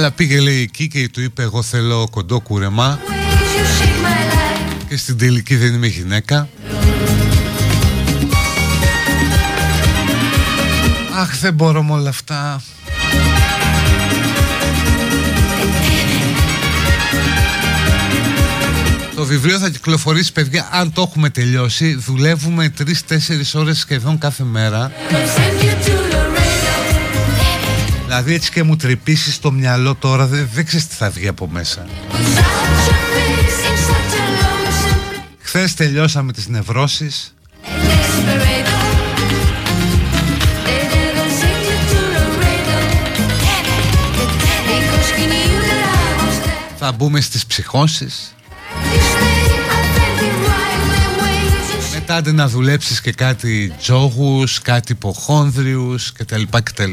[0.00, 4.32] Αλλά πήγε λέει εκεί και του είπε εγώ θέλω κοντό κούρεμα ways you shake my
[4.32, 4.84] life.
[4.88, 6.48] και στην τελική δεν είμαι γυναίκα.
[11.18, 12.62] Αχ δεν μπορώ με όλα αυτά.
[19.14, 22.84] Το βιβλίο θα κυκλοφορήσει παιδιά αν το έχουμε τελειώσει Δουλεύουμε 3-4
[23.54, 24.92] ώρες σχεδόν κάθε μέρα
[28.10, 31.48] Δηλαδή έτσι και μου τρυπήσεις το μυαλό τώρα Δεν, δεν ξέρεις τι θα βγει από
[31.48, 38.76] μέσα Such a face in such a lonesome Χθες τελειώσαμε τις νευρώσεις desperado.
[40.66, 42.78] The devil sent you to Laredo.
[44.68, 46.76] Because he knew that I was there.
[46.78, 48.34] Θα μπούμε στις ψυχώσεις
[48.92, 53.74] You stay, I felt it right the way you Μετά άντε να δουλέψεις και κάτι
[53.78, 56.92] τζόγους Κάτι υποχόνδριους κτλ κτλ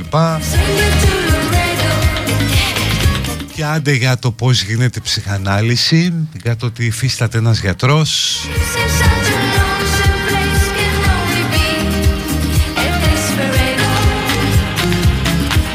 [3.58, 6.14] Και άντε για το πώς γίνεται ψυχανάλυση
[6.44, 8.40] Για το ότι υφίσταται ένας γιατρός.
[8.44, 11.68] In such a lonesome place can only be
[12.82, 13.92] a desperado.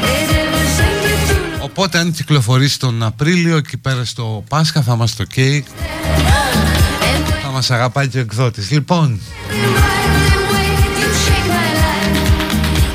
[0.01, 4.95] The devil sent you to Οπότε αν κυκλοφορήσει τον Απρίλιο Εκεί πέρα στο Πάσχα θα
[4.95, 5.65] μας το καίει.
[5.67, 8.71] And when Θα μας αγαπάει και ο εκδότης.
[8.71, 9.19] Λοιπόν
[9.49, 12.17] you ride the way you shake my life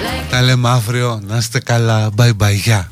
[0.05, 1.21] like τα λέμε αύριο.
[1.27, 2.11] Να είστε καλά.
[2.17, 2.55] Bye bye.
[2.55, 2.91] Γεια